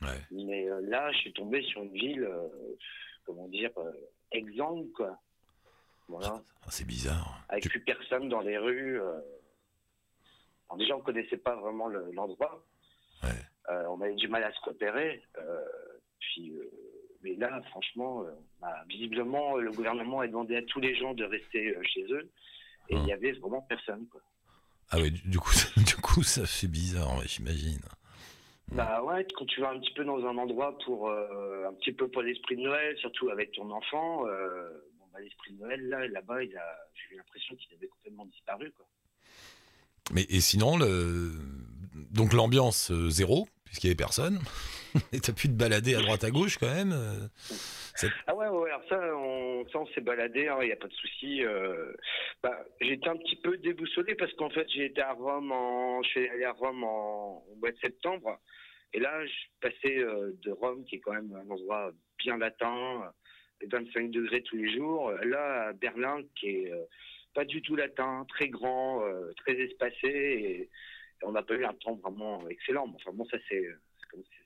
Ouais. 0.00 0.08
Mais 0.30 0.68
euh, 0.70 0.80
là, 0.82 1.12
je 1.12 1.18
suis 1.18 1.32
tombé 1.34 1.62
sur 1.64 1.82
une 1.82 1.92
ville, 1.92 2.24
euh, 2.24 2.48
comment 3.26 3.48
dire, 3.48 3.70
euh, 3.76 3.92
exsangue, 4.32 4.90
quoi. 4.92 5.18
Voilà, 6.08 6.40
Ah, 6.62 6.68
c'est 6.70 6.86
bizarre. 6.86 7.44
avec 7.50 7.64
Tu- 7.64 7.68
plus 7.68 7.80
personne 7.84 8.30
dans 8.30 8.40
les 8.40 8.56
rues. 8.56 8.98
euh. 9.02 9.20
Alors 10.70 10.78
déjà, 10.78 10.96
on 10.96 11.00
connaissait 11.00 11.36
pas 11.36 11.56
vraiment 11.56 11.88
le- 11.88 12.10
l'endroit. 12.12 12.64
Ouais. 13.22 13.28
Euh, 13.68 13.84
on 13.90 14.00
avait 14.00 14.14
du 14.14 14.28
mal 14.28 14.42
à 14.44 14.52
se 14.52 14.60
repérer. 14.62 15.22
euh, 15.36 15.64
puis, 16.20 16.50
euh, 16.52 16.70
mais 17.22 17.34
là, 17.36 17.60
franchement, 17.70 18.22
euh, 18.22 18.30
bah, 18.60 18.74
visiblement, 18.88 19.56
le 19.56 19.70
gouvernement 19.72 20.20
a 20.20 20.26
demandé 20.26 20.56
à 20.56 20.62
tous 20.62 20.80
les 20.80 20.94
gens 20.96 21.14
de 21.14 21.24
rester 21.24 21.76
euh, 21.76 21.82
chez 21.84 22.04
eux. 22.12 22.30
Et 22.88 22.94
il 22.94 22.98
Hum. 23.00 23.06
y 23.08 23.12
avait 23.12 23.32
vraiment 23.32 23.62
personne. 23.62 24.06
Quoi. 24.10 24.20
Ah 24.90 24.98
oui, 25.00 25.10
du 25.24 25.38
coup, 25.38 25.52
du 25.76 25.96
coup, 25.96 26.22
ça 26.22 26.46
fait 26.46 26.68
bizarre, 26.68 27.20
j'imagine. 27.26 27.80
Bah 28.72 29.02
ouais, 29.02 29.26
quand 29.34 29.46
tu 29.46 29.60
vas 29.62 29.70
un 29.70 29.78
petit 29.80 29.92
peu 29.94 30.04
dans 30.04 30.18
un 30.26 30.36
endroit 30.36 30.76
pour 30.84 31.08
euh, 31.08 31.66
un 31.68 31.72
petit 31.74 31.92
peu 31.92 32.06
pour 32.08 32.20
l'esprit 32.20 32.56
de 32.56 32.62
Noël, 32.62 32.96
surtout 32.98 33.30
avec 33.30 33.52
ton 33.52 33.70
enfant, 33.70 34.26
euh, 34.26 34.68
bon, 34.98 35.06
bah, 35.12 35.20
l'esprit 35.20 35.52
de 35.54 35.60
Noël 35.60 35.88
là, 35.88 36.06
là-bas, 36.08 36.42
il 36.44 36.54
a, 36.54 36.78
j'ai 36.94 37.14
eu 37.14 37.16
l'impression 37.16 37.56
qu'il 37.56 37.74
avait 37.74 37.86
complètement 37.88 38.26
disparu 38.26 38.70
quoi. 38.76 38.86
Mais 40.12 40.26
et 40.28 40.40
sinon, 40.42 40.76
le... 40.76 41.32
donc 42.10 42.34
l'ambiance 42.34 42.90
euh, 42.90 43.08
zéro, 43.08 43.48
puisqu'il 43.64 43.86
y 43.86 43.90
avait 43.90 43.96
personne. 43.96 44.38
et 45.12 45.20
t'as 45.20 45.32
pu 45.32 45.48
te 45.48 45.54
balader 45.54 45.94
à 45.94 46.00
droite 46.00 46.24
à 46.24 46.30
gauche 46.30 46.58
quand 46.58 46.72
même. 46.72 46.92
euh. 46.92 47.28
Ah 48.26 48.34
ouais, 48.34 48.46
ouais, 48.48 48.70
alors 48.70 48.88
ça, 48.88 49.00
on, 49.16 49.66
ça, 49.72 49.80
on 49.80 49.86
s'est 49.88 50.00
baladé, 50.00 50.50
il 50.60 50.66
n'y 50.66 50.72
a 50.72 50.76
pas 50.76 50.86
de 50.86 50.92
souci. 50.92 51.44
euh, 51.44 51.92
bah, 52.42 52.64
j'étais 52.80 53.08
un 53.08 53.16
petit 53.16 53.36
peu 53.36 53.56
déboussolé 53.58 54.14
parce 54.14 54.32
qu'en 54.34 54.50
fait, 54.50 54.66
j'ai 54.68 54.86
été 54.86 55.00
à 55.00 55.12
Rome, 55.12 55.50
en, 55.50 56.02
je 56.02 56.08
suis 56.10 56.28
allé 56.28 56.44
à 56.44 56.52
Rome 56.52 56.84
en, 56.84 57.44
mois 57.60 57.72
de 57.72 57.78
septembre. 57.78 58.38
Et 58.92 59.00
là, 59.00 59.26
je 59.26 59.32
passais 59.60 59.98
euh, 59.98 60.32
de 60.42 60.50
Rome, 60.52 60.84
qui 60.84 60.96
est 60.96 61.00
quand 61.00 61.12
même 61.12 61.34
un 61.34 61.50
endroit 61.50 61.90
bien 62.18 62.38
latin, 62.38 63.02
euh, 63.62 63.66
25 63.70 64.10
degrés 64.10 64.42
tous 64.42 64.56
les 64.56 64.74
jours. 64.74 65.10
Là, 65.24 65.68
à 65.68 65.72
Berlin, 65.72 66.22
qui 66.36 66.48
est 66.48 66.72
euh, 66.72 66.84
pas 67.34 67.44
du 67.44 67.60
tout 67.62 67.76
latin, 67.76 68.24
très 68.28 68.48
grand, 68.48 69.04
euh, 69.04 69.32
très 69.36 69.54
espacé. 69.54 70.06
Et, 70.06 70.70
on 71.24 71.32
n'a 71.32 71.42
pas 71.42 71.54
eu 71.54 71.64
un 71.64 71.74
temps 71.74 71.96
vraiment 71.96 72.48
excellent. 72.48 72.86
Enfin 72.94 73.10
bon, 73.12 73.24
ça 73.24 73.38
c'est 73.48 73.66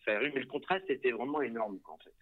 Mais 0.07 0.31
le 0.31 0.47
contraste 0.47 0.89
était 0.89 1.13
vraiment 1.13 1.43
énorme, 1.43 1.79
en 1.89 1.99
fait. 1.99 2.13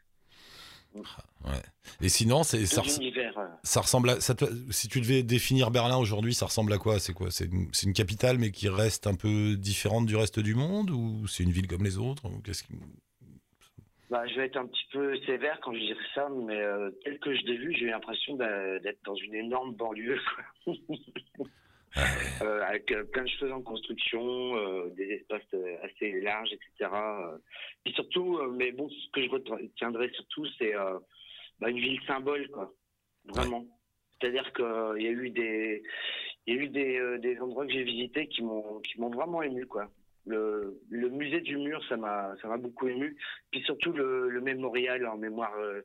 Ouais. 0.95 1.62
Et 2.01 2.09
sinon, 2.09 2.43
c'est 2.43 2.66
ça, 2.66 2.83
euh, 2.83 3.47
ça 3.62 3.81
ressemble 3.81 4.11
à. 4.11 4.21
ça 4.21 4.35
te- 4.35 4.45
si 4.71 4.88
tu 4.88 5.01
devais 5.01 5.23
définir 5.23 5.71
Berlin 5.71 5.97
aujourd'hui, 5.97 6.35
ça 6.35 6.47
ressemble 6.47 6.73
à 6.73 6.79
quoi? 6.79 6.99
C'est 6.99 7.12
quoi? 7.12 7.31
C'est 7.31 7.49
une, 7.85 7.93
capitale, 7.93 8.38
mais 8.38 8.51
qui 8.51 8.69
reste 8.69 9.07
un 9.07 9.14
peu 9.14 9.55
différente 9.57 10.07
du 10.07 10.16
reste 10.16 10.40
du 10.40 10.55
monde 10.55 10.90
Ou 10.90 11.27
c'est 11.29 11.45
une 11.45 11.53
ville 11.53 11.69
comme 11.69 11.85
les 11.85 11.97
autres 11.99 12.25
qu'est-ce 12.45 12.64
qui- 12.64 12.75
Bah, 14.11 14.27
je 14.27 14.35
vais 14.35 14.47
être 14.47 14.57
un 14.57 14.66
petit 14.66 14.87
peu 14.93 15.16
sévère 15.27 15.61
quand 15.62 15.73
je 15.73 15.79
dirais 15.79 16.05
ça, 16.14 16.29
mais 16.29 16.61
euh, 16.61 16.90
tel 17.05 17.21
que 17.21 17.35
je 17.37 17.43
l'ai 17.45 17.57
vu, 17.57 17.73
j'ai 17.73 17.85
eu 17.85 17.90
l'impression 17.90 18.35
d'être 18.37 18.99
dans 19.05 19.14
une 19.14 19.35
énorme 19.35 19.75
banlieue. 19.75 20.19
Euh, 22.42 22.62
avec 22.62 22.90
euh, 22.92 23.05
plein 23.05 23.24
de 23.24 23.29
choses 23.29 23.53
en 23.53 23.61
construction, 23.61 24.57
euh, 24.57 24.88
des 24.96 25.05
espaces 25.12 25.55
assez 25.83 26.20
larges, 26.20 26.50
etc. 26.53 26.90
Et 27.85 27.92
surtout, 27.92 28.40
mais 28.53 28.72
bon, 28.72 28.88
ce 28.88 29.11
que 29.12 29.22
je 29.22 29.31
retiendrai 29.31 30.11
surtout, 30.14 30.46
c'est 30.59 30.72
bah, 31.59 31.68
une 31.68 31.79
ville 31.79 32.00
symbole, 32.07 32.48
quoi. 32.48 32.72
Vraiment. 33.26 33.66
C'est-à-dire 34.12 34.50
qu'il 34.55 35.03
y 35.03 35.07
a 35.07 35.11
eu 35.11 35.31
des, 35.31 35.83
il 36.46 36.55
y 36.55 36.59
a 36.59 36.62
eu 36.62 36.68
des, 36.68 37.18
des 37.18 37.38
endroits 37.40 37.66
que 37.66 37.72
j'ai 37.72 37.85
visités 37.85 38.26
qui 38.29 38.42
m'ont, 38.42 38.81
qui 38.81 38.98
m'ont 39.00 39.11
vraiment 39.11 39.42
ému, 39.42 39.66
quoi. 39.66 39.90
Le, 40.26 40.81
le 40.90 41.09
musée 41.09 41.40
du 41.40 41.57
mur, 41.57 41.83
ça 41.88 41.96
m'a, 41.96 42.35
ça 42.40 42.48
m'a 42.48 42.59
beaucoup 42.59 42.88
ému. 42.88 43.16
Puis 43.50 43.62
surtout 43.62 43.92
le, 43.92 44.29
le 44.29 44.40
mémorial 44.40 45.07
en 45.07 45.16
mémoire 45.16 45.55
euh, 45.59 45.83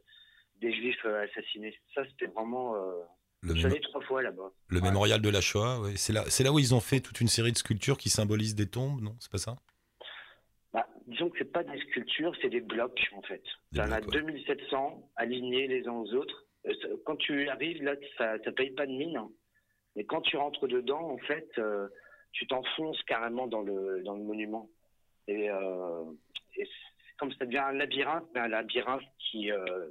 des 0.61 0.73
Juifs 0.73 1.05
assassinés. 1.05 1.77
Ça, 1.93 2.05
c'était 2.05 2.27
vraiment. 2.27 2.75
Euh, 2.75 3.01
le, 3.45 3.53
je 3.53 3.59
suis 3.59 3.63
mémo- 3.67 3.71
allé 3.71 3.81
trois 3.81 4.01
fois 4.01 4.21
là-bas. 4.21 4.51
le 4.67 4.77
Ouais. 4.79 4.83
mémorial 4.87 5.21
de 5.21 5.29
la 5.29 5.41
Shoah, 5.41 5.79
ouais. 5.81 5.93
c'est 5.95 6.13
là, 6.13 6.23
c'est 6.27 6.43
là 6.43 6.51
où 6.51 6.59
ils 6.59 6.73
ont 6.73 6.79
fait 6.79 6.99
toute 6.99 7.21
une 7.21 7.27
série 7.27 7.51
de 7.51 7.57
sculptures 7.57 7.97
qui 7.97 8.09
symbolisent 8.09 8.55
des 8.55 8.67
tombes, 8.69 9.01
non? 9.01 9.15
C'est 9.19 9.31
pas 9.31 9.37
ça? 9.37 9.55
Bah, 10.73 10.87
disons 11.07 11.29
que 11.29 11.37
c'est 11.37 11.51
pas 11.51 11.63
des 11.63 11.79
sculptures, 11.79 12.33
c'est 12.41 12.49
des 12.49 12.61
blocs 12.61 13.07
en 13.15 13.21
fait. 13.21 13.43
Il 13.71 13.77
y 13.77 13.81
en 13.81 13.91
a 13.91 14.01
blocs, 14.01 14.13
ouais. 14.15 14.21
2700 14.33 15.09
alignés 15.15 15.67
les 15.67 15.87
uns 15.87 15.93
aux 15.93 16.13
autres. 16.13 16.45
Euh, 16.67 16.73
Quand 17.05 17.15
tu 17.15 17.47
arrives 17.49 17.83
là, 17.83 17.95
ça, 18.17 18.35
ça 18.43 18.51
paye 18.51 18.71
pas 18.71 18.85
de 18.85 18.91
mine. 18.91 19.15
hein. 19.17 19.29
Mais 19.95 20.03
quand 20.03 20.21
tu 20.21 20.35
rentres 20.35 20.67
dedans, 20.67 21.09
en 21.11 21.17
fait, 21.19 21.47
euh, 21.57 21.87
tu 22.33 22.47
t'enfonces 22.47 23.01
carrément 23.03 23.47
dans 23.47 23.61
le 23.61 24.01
dans 24.03 24.15
le 24.15 24.23
monument. 24.23 24.69
Et, 25.27 25.49
euh, 25.49 26.03
et 26.57 26.67
comme 27.17 27.31
ça 27.33 27.45
devient 27.45 27.59
un 27.59 27.71
labyrinthe, 27.71 28.25
mais 28.33 28.41
un 28.41 28.47
labyrinthe 28.49 29.03
qui 29.19 29.51
euh, 29.51 29.87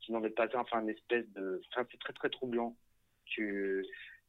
qui 0.00 0.12
n'en 0.12 0.22
est 0.24 0.30
pas 0.30 0.44
un, 0.54 0.60
enfin 0.60 0.82
une 0.82 0.90
espèce 0.90 1.26
de, 1.32 1.62
enfin 1.72 1.86
c'est 1.90 1.98
très 1.98 2.12
très 2.12 2.28
troublant. 2.28 2.76
Tu, 3.26 3.84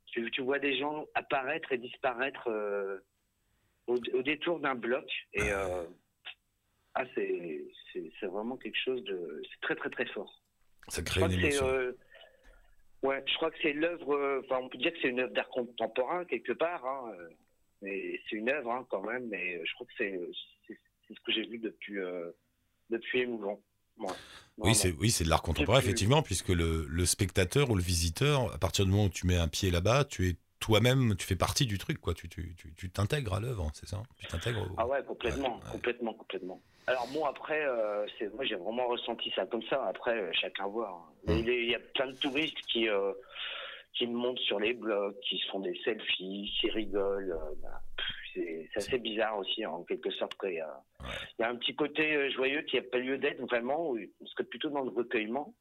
tu 0.08 0.30
tu 0.32 0.42
vois 0.42 0.60
des 0.60 0.78
gens 0.78 1.06
apparaître 1.14 1.72
et 1.72 1.78
disparaître. 1.78 2.48
euh, 2.50 3.00
au, 3.88 3.96
au 3.96 4.22
détour 4.22 4.60
d'un 4.60 4.76
bloc 4.76 5.06
et 5.34 5.50
euh, 5.50 5.86
ah 6.94 7.06
c'est 7.16 7.64
c'est 7.94 8.26
vraiment 8.26 8.58
quelque 8.58 8.78
chose 8.84 9.02
de 9.06 9.42
c'est 9.50 9.62
très 9.62 9.76
très 9.78 9.90
très 9.90 10.06
fort. 10.08 10.42
Ça 10.90 11.00
Je 11.02 11.06
crée 11.06 11.22
crois 11.22 11.34
une 11.34 11.40
que 11.42 11.42
c'est 11.52 11.58
émotion. 11.58 11.68
euh, 11.70 11.92
ouais 13.04 13.24
je 13.26 13.36
crois 13.36 13.50
que 13.50 13.58
c'est 13.62 13.72
l'œuvre 13.72 14.42
enfin 14.44 14.60
on 14.62 14.68
peut 14.68 14.78
dire 14.78 14.92
que 14.92 15.00
c'est 15.02 15.08
une 15.08 15.22
œuvre 15.22 15.32
d'art 15.34 15.48
contemporain 15.50 16.26
quelque 16.26 16.52
part 16.52 16.86
hein, 16.86 17.14
Mais 17.82 18.20
c'est 18.28 18.36
une 18.36 18.50
œuvre 18.50 18.72
hein, 18.74 18.86
quand 18.90 19.04
même, 19.04 19.28
mais 19.30 19.66
je 19.66 19.74
crois 19.76 19.88
que 19.88 19.94
c'est 19.98 20.20
c'est 20.68 21.14
ce 21.14 21.20
que 21.22 21.32
j'ai 21.32 21.46
vu 21.48 21.58
depuis 21.60 22.00
depuis 22.90 23.22
émouvant. 23.22 23.62
Ouais. 24.00 24.08
Oui, 24.60 24.74
c'est 24.74 24.92
oui, 25.00 25.12
c'est 25.12 25.24
de 25.24 25.30
l'art 25.30 25.44
contemporain, 25.44 25.78
Depuis- 25.80 25.90
effectivement, 25.90 26.24
puisque 26.24 26.50
le, 26.50 26.86
le 26.90 27.06
spectateur 27.06 27.70
ou 27.70 27.76
le 27.76 27.82
visiteur, 27.82 28.52
à 28.54 28.58
partir 28.58 28.86
du 28.86 28.92
moment 28.92 29.06
où 29.06 29.10
tu 29.10 29.28
mets 29.28 29.38
un 29.38 29.48
pied 29.48 29.70
là-bas, 29.70 30.04
tu 30.06 30.30
es 30.30 30.36
toi-même, 30.60 31.16
tu 31.16 31.28
fais 31.28 31.36
partie 31.36 31.68
du 31.68 31.78
truc, 31.78 32.00
quoi. 32.02 32.16
Tu 32.16 32.28
tu- 32.28 32.56
tu- 32.58 32.74
tu 32.74 32.90
t'intègres 32.90 33.36
à 33.36 33.40
l'œuvre, 33.40 33.70
c'est 33.76 33.88
ça? 33.88 34.02
Tu 34.18 34.26
t'intègres 34.26 34.62
au- 34.64 34.76
Ah 34.78 34.88
ouais, 34.88 35.04
complètement, 35.04 35.58
Ouais, 35.58 35.72
complètement, 35.72 36.14
complètement. 36.16 36.60
Alors 36.88 37.08
bon, 37.14 37.26
après, 37.26 37.64
euh, 37.64 38.08
c'est 38.18 38.34
moi 38.34 38.46
j'ai 38.46 38.56
vraiment 38.56 38.88
ressenti 38.88 39.32
ça 39.36 39.46
comme 39.46 39.62
ça. 39.70 39.86
Après, 39.88 40.18
euh, 40.20 40.32
chacun 40.34 40.66
voit. 40.68 40.90
hein. 40.90 41.14
Mais 41.28 41.42
Mm. 41.42 41.48
Il 41.50 41.70
y 41.70 41.76
a 41.76 41.80
plein 41.94 42.08
de 42.08 42.16
touristes 42.18 42.58
qui 42.72 42.90
euh, 42.90 43.14
qui 43.94 44.08
me 44.08 44.16
montent 44.16 44.40
sur 44.40 44.60
les 44.60 44.74
blogs, 44.74 45.16
qui 45.28 45.38
se 45.40 45.48
font 45.52 45.60
des 45.60 45.78
selfies, 45.84 46.52
qui 46.60 46.70
rigolent. 46.72 47.32
euh, 47.32 47.56
bah, 47.62 47.82
c'est 48.74 48.80
assez 48.80 48.98
bizarre 49.00 49.38
aussi, 49.38 49.66
en 49.66 49.84
quelque 49.84 50.12
sorte. 50.12 50.34
Il 50.44 50.54
y 50.54 50.60
a, 50.60 50.84
il 51.38 51.42
y 51.42 51.46
a 51.46 51.50
un 51.50 51.56
petit 51.56 51.76
côté 51.76 52.16
euh, 52.16 52.30
joyeux 52.32 52.62
qui 52.64 52.76
n'a 52.78 52.82
pas 52.84 52.98
lieu 53.00 53.18
d'être 53.18 53.42
vraiment. 53.42 53.92
où 53.92 53.98
On 54.22 54.26
serait 54.28 54.44
plutôt 54.44 54.70
dans 54.70 54.84
le 54.84 54.90
recueillement. 54.92 55.54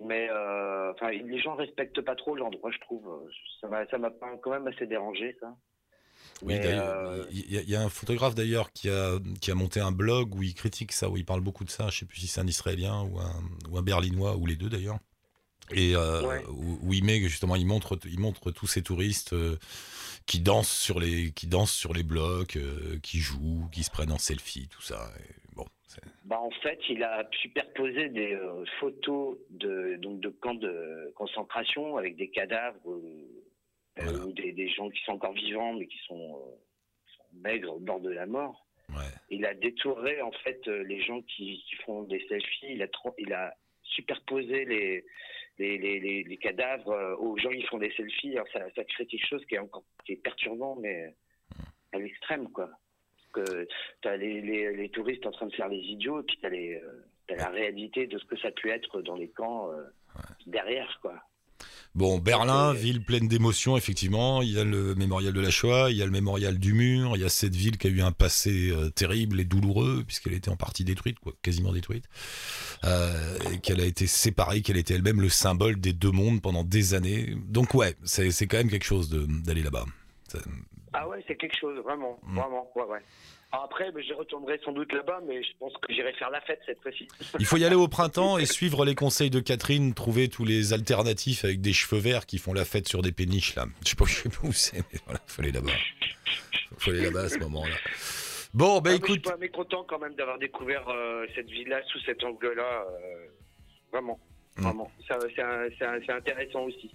Mais 0.00 0.28
euh, 0.30 0.92
enfin, 0.92 1.10
les 1.10 1.40
gens 1.40 1.56
respectent 1.56 2.00
pas 2.02 2.14
trop 2.14 2.36
l'endroit, 2.36 2.70
je 2.70 2.78
trouve. 2.78 3.08
Ça 3.60 3.68
m'a, 3.68 3.84
quand 4.40 4.50
même 4.50 4.66
assez 4.68 4.86
dérangé, 4.86 5.36
ça. 5.40 5.56
Oui, 6.42 6.60
d'ailleurs, 6.60 6.88
euh, 6.88 7.24
il 7.32 7.52
y, 7.52 7.58
a- 7.58 7.62
il 7.62 7.68
y 7.70 7.74
a 7.74 7.82
un 7.82 7.88
photographe 7.88 8.36
d'ailleurs 8.36 8.70
qui 8.72 8.88
a, 8.88 9.18
qui 9.40 9.50
a 9.50 9.56
monté 9.56 9.80
un 9.80 9.90
blog 9.90 10.36
où 10.36 10.42
il 10.44 10.54
critique 10.54 10.92
ça, 10.92 11.08
où 11.08 11.16
il 11.16 11.24
parle 11.24 11.40
beaucoup 11.40 11.64
de 11.64 11.70
ça. 11.70 11.88
Je 11.88 11.98
sais 11.98 12.06
plus 12.06 12.20
si 12.20 12.26
c'est 12.28 12.40
un 12.40 12.46
Israélien 12.46 13.02
ou 13.02 13.18
un, 13.18 13.42
ou 13.70 13.76
un 13.78 13.82
Berlinois, 13.82 14.36
ou 14.36 14.46
les 14.46 14.54
deux 14.54 14.68
d'ailleurs. 14.68 14.98
Et 15.72 15.96
euh, 15.96 16.22
Ouais. 16.22 16.44
où, 16.46 16.78
où 16.82 16.92
il 16.94 17.04
met 17.04 17.18
justement, 17.20 17.56
il 17.56 17.66
montre, 17.66 17.98
il 18.04 18.20
montre 18.20 18.52
tous 18.52 18.66
ces 18.68 18.82
touristes 18.82 19.32
euh, 19.32 19.56
qui 20.28 20.40
dansent 20.40 20.70
sur 20.70 21.00
les, 21.00 21.32
qui 21.32 21.46
dansent 21.48 21.72
sur 21.72 21.92
les 21.94 22.02
blocs, 22.04 22.56
euh, 22.56 22.98
qui 23.02 23.18
jouent, 23.18 23.68
qui 23.72 23.82
se 23.82 23.90
prennent 23.90 24.12
en 24.12 24.18
selfie, 24.18 24.68
tout 24.68 24.82
ça. 24.82 25.10
Et 25.18 25.54
bon, 25.56 25.64
Bah, 26.24 26.38
en 26.38 26.50
fait, 26.62 26.78
il 26.90 27.02
a 27.02 27.26
superposé 27.40 28.10
des 28.10 28.34
euh, 28.34 28.64
photos 28.78 29.38
de, 29.50 29.96
donc 29.96 30.20
de 30.20 30.28
camps 30.28 30.54
de 30.54 31.10
concentration 31.16 31.96
avec 31.96 32.14
des 32.16 32.28
cadavres 32.28 32.78
euh, 32.92 33.26
Voilà. 33.96 34.18
ou 34.26 34.32
des, 34.32 34.52
des 34.52 34.68
gens 34.68 34.90
qui 34.90 35.02
sont 35.04 35.12
encore 35.12 35.32
vivants 35.32 35.72
mais 35.72 35.86
qui 35.86 35.98
sont, 36.06 36.38
qui 37.06 37.16
sont 37.16 37.24
maigres 37.40 37.74
au 37.74 37.80
bord 37.80 38.00
de 38.00 38.10
la 38.10 38.26
mort. 38.26 38.66
ouais. 38.90 39.10
Il 39.30 39.46
a 39.46 39.54
détouré 39.54 40.20
en 40.20 40.32
fait 40.44 40.60
les 40.66 41.00
gens 41.00 41.22
qui, 41.22 41.64
qui 41.66 41.74
font 41.86 42.02
des 42.02 42.22
selfies. 42.28 42.66
Il 42.76 42.82
a, 42.82 42.88
il 43.18 43.32
a 43.32 43.54
superposé 43.82 44.66
les, 44.66 45.04
les, 45.58 45.78
les, 45.78 46.22
les, 46.22 46.36
cadavres 46.36 46.90
euh, 46.90 47.16
aux 47.16 47.36
gens 47.36 47.50
qui 47.50 47.62
font 47.62 47.78
des 47.78 47.92
selfies. 47.92 48.34
Alors, 48.34 48.48
ça, 48.52 48.60
ça 48.74 48.84
crée 48.84 49.06
quelque 49.06 49.26
chose 49.26 49.44
qui 49.46 49.56
est 49.56 49.58
encore 49.58 49.84
qui 50.04 50.12
est 50.12 50.16
perturbant, 50.16 50.76
mais 50.76 51.14
à 51.92 51.98
l'extrême, 51.98 52.50
quoi. 52.50 52.70
Que 53.32 53.68
t'as 54.00 54.16
les, 54.16 54.40
les, 54.40 54.74
les 54.74 54.88
touristes 54.88 55.26
en 55.26 55.30
train 55.32 55.46
de 55.46 55.54
faire 55.54 55.68
les 55.68 55.80
idiots, 55.80 56.20
et 56.20 56.22
puis 56.22 56.38
t'as 56.40 56.48
les, 56.48 56.76
euh, 56.76 57.04
t'as 57.26 57.36
la 57.36 57.48
réalité 57.50 58.06
de 58.06 58.18
ce 58.18 58.24
que 58.24 58.38
ça 58.38 58.50
peut 58.50 58.70
être 58.70 59.02
dans 59.02 59.16
les 59.16 59.28
camps 59.28 59.70
euh, 59.72 59.84
derrière, 60.46 60.98
quoi. 61.02 61.22
Bon, 61.98 62.18
Berlin, 62.20 62.72
ville 62.74 63.02
pleine 63.02 63.26
d'émotions, 63.26 63.76
effectivement. 63.76 64.40
Il 64.40 64.52
y 64.52 64.60
a 64.60 64.62
le 64.62 64.94
mémorial 64.94 65.32
de 65.32 65.40
la 65.40 65.50
Shoah, 65.50 65.90
il 65.90 65.96
y 65.96 66.02
a 66.02 66.04
le 66.04 66.12
mémorial 66.12 66.56
du 66.56 66.72
mur, 66.72 67.16
il 67.16 67.22
y 67.22 67.24
a 67.24 67.28
cette 67.28 67.56
ville 67.56 67.76
qui 67.76 67.88
a 67.88 67.90
eu 67.90 68.02
un 68.02 68.12
passé 68.12 68.70
euh, 68.70 68.88
terrible 68.88 69.40
et 69.40 69.44
douloureux, 69.44 70.04
puisqu'elle 70.06 70.34
était 70.34 70.48
en 70.48 70.54
partie 70.54 70.84
détruite, 70.84 71.18
quoi, 71.18 71.32
quasiment 71.42 71.72
détruite, 71.72 72.04
euh, 72.84 73.36
et 73.52 73.58
qu'elle 73.58 73.80
a 73.80 73.84
été 73.84 74.06
séparée, 74.06 74.62
qu'elle 74.62 74.76
était 74.76 74.94
elle-même 74.94 75.20
le 75.20 75.28
symbole 75.28 75.80
des 75.80 75.92
deux 75.92 76.12
mondes 76.12 76.40
pendant 76.40 76.62
des 76.62 76.94
années. 76.94 77.34
Donc 77.48 77.74
ouais, 77.74 77.96
c'est 78.04 78.46
quand 78.46 78.58
même 78.58 78.70
quelque 78.70 78.84
chose 78.86 79.10
d'aller 79.10 79.64
là-bas. 79.64 79.84
Ah 80.92 81.08
ouais, 81.08 81.24
c'est 81.26 81.34
quelque 81.34 81.58
chose, 81.60 81.82
vraiment, 81.82 82.20
Mm. 82.22 82.36
vraiment, 82.38 82.70
ouais, 82.76 82.84
ouais. 82.84 83.00
Après, 83.50 83.90
ben, 83.92 84.02
je 84.06 84.12
retournerai 84.12 84.60
sans 84.62 84.72
doute 84.72 84.92
là-bas, 84.92 85.20
mais 85.26 85.42
je 85.42 85.48
pense 85.58 85.72
que 85.80 85.90
j'irai 85.92 86.12
faire 86.14 86.28
la 86.30 86.40
fête 86.42 86.60
cette 86.66 86.82
fois-ci. 86.82 87.08
Il 87.38 87.46
faut 87.46 87.56
y 87.56 87.64
aller 87.64 87.74
au 87.76 87.88
printemps 87.88 88.36
et 88.36 88.44
suivre 88.44 88.84
les 88.84 88.94
conseils 88.94 89.30
de 89.30 89.40
Catherine, 89.40 89.94
trouver 89.94 90.28
tous 90.28 90.44
les 90.44 90.74
alternatifs 90.74 91.44
avec 91.44 91.62
des 91.62 91.72
cheveux 91.72 92.00
verts 92.00 92.26
qui 92.26 92.36
font 92.36 92.52
la 92.52 92.66
fête 92.66 92.86
sur 92.88 93.00
des 93.00 93.10
péniches 93.12 93.54
là. 93.54 93.64
Je 93.84 93.88
sais 93.90 93.96
pas, 93.96 94.04
je 94.04 94.14
sais 94.14 94.28
pas 94.28 94.46
où 94.46 94.52
c'est, 94.52 94.78
mais 94.92 94.98
voilà, 95.06 95.20
faut 95.26 95.40
aller 95.40 95.52
là-bas. 95.52 95.72
Faut 96.76 96.90
aller 96.90 97.04
là-bas 97.04 97.22
à 97.22 97.28
ce 97.30 97.38
moment-là. 97.38 97.74
Bon, 98.52 98.80
bah 98.80 98.90
Ah, 98.92 98.96
écoute, 98.96 99.08
Je 99.08 99.12
suis 99.14 99.20
pas 99.22 99.36
mécontent 99.38 99.84
quand 99.88 99.98
même 99.98 100.14
d'avoir 100.14 100.38
découvert 100.38 100.86
euh, 100.88 101.26
cette 101.34 101.48
ville-là 101.48 101.80
sous 101.90 102.00
cet 102.00 102.22
angle-là. 102.24 102.84
euh, 102.86 103.26
vraiment, 103.92 104.18
Mm. 104.58 104.62
vraiment. 104.62 104.90
C'est 105.06 106.10
intéressant 106.12 106.64
aussi. 106.64 106.90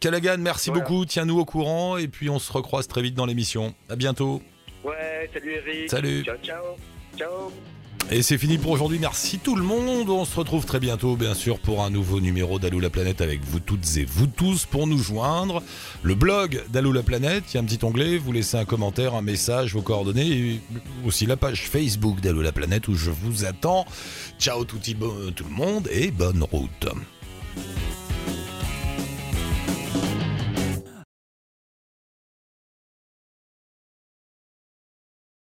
Callaghan, 0.00 0.36
merci 0.38 0.70
Voilà. 0.70 0.84
beaucoup. 0.84 1.06
Tiens-nous 1.06 1.38
au 1.38 1.44
courant 1.44 1.96
et 1.96 2.06
puis 2.06 2.28
on 2.28 2.38
se 2.38 2.52
recroise 2.52 2.86
très 2.86 3.00
vite 3.02 3.14
dans 3.14 3.26
l'émission. 3.26 3.74
À 3.88 3.96
bientôt. 3.96 4.42
Ouais, 4.86 5.28
salut 5.34 5.52
Eric. 5.52 5.90
Salut. 5.90 6.22
Ciao, 6.22 6.36
ciao. 6.44 6.62
Ciao. 7.18 7.52
Et 8.08 8.22
c'est 8.22 8.38
fini 8.38 8.56
pour 8.56 8.70
aujourd'hui. 8.70 9.00
Merci 9.00 9.40
tout 9.40 9.56
le 9.56 9.64
monde. 9.64 10.08
On 10.10 10.24
se 10.24 10.36
retrouve 10.36 10.64
très 10.64 10.78
bientôt, 10.78 11.16
bien 11.16 11.34
sûr, 11.34 11.58
pour 11.58 11.82
un 11.82 11.90
nouveau 11.90 12.20
numéro 12.20 12.60
d'Allo 12.60 12.78
la 12.78 12.88
planète 12.88 13.20
avec 13.20 13.40
vous 13.42 13.58
toutes 13.58 13.96
et 13.96 14.04
vous 14.04 14.28
tous 14.28 14.64
pour 14.64 14.86
nous 14.86 14.98
joindre. 14.98 15.60
Le 16.04 16.14
blog 16.14 16.62
d'Allo 16.68 16.92
la 16.92 17.02
planète, 17.02 17.42
il 17.48 17.54
y 17.54 17.58
a 17.58 17.62
un 17.62 17.64
petit 17.64 17.84
onglet. 17.84 18.16
Vous 18.16 18.30
laissez 18.30 18.58
un 18.58 18.64
commentaire, 18.64 19.16
un 19.16 19.22
message, 19.22 19.74
vos 19.74 19.82
coordonnées 19.82 20.28
et 20.28 20.60
aussi 21.04 21.26
la 21.26 21.36
page 21.36 21.68
Facebook 21.68 22.20
d'Allo 22.20 22.42
la 22.42 22.52
planète 22.52 22.86
où 22.86 22.94
je 22.94 23.10
vous 23.10 23.44
attends. 23.44 23.86
Ciao 24.38 24.64
tout, 24.64 24.78
tout 24.78 25.44
le 25.44 25.54
monde 25.54 25.88
et 25.90 26.12
bonne 26.12 26.44
route. 26.44 26.86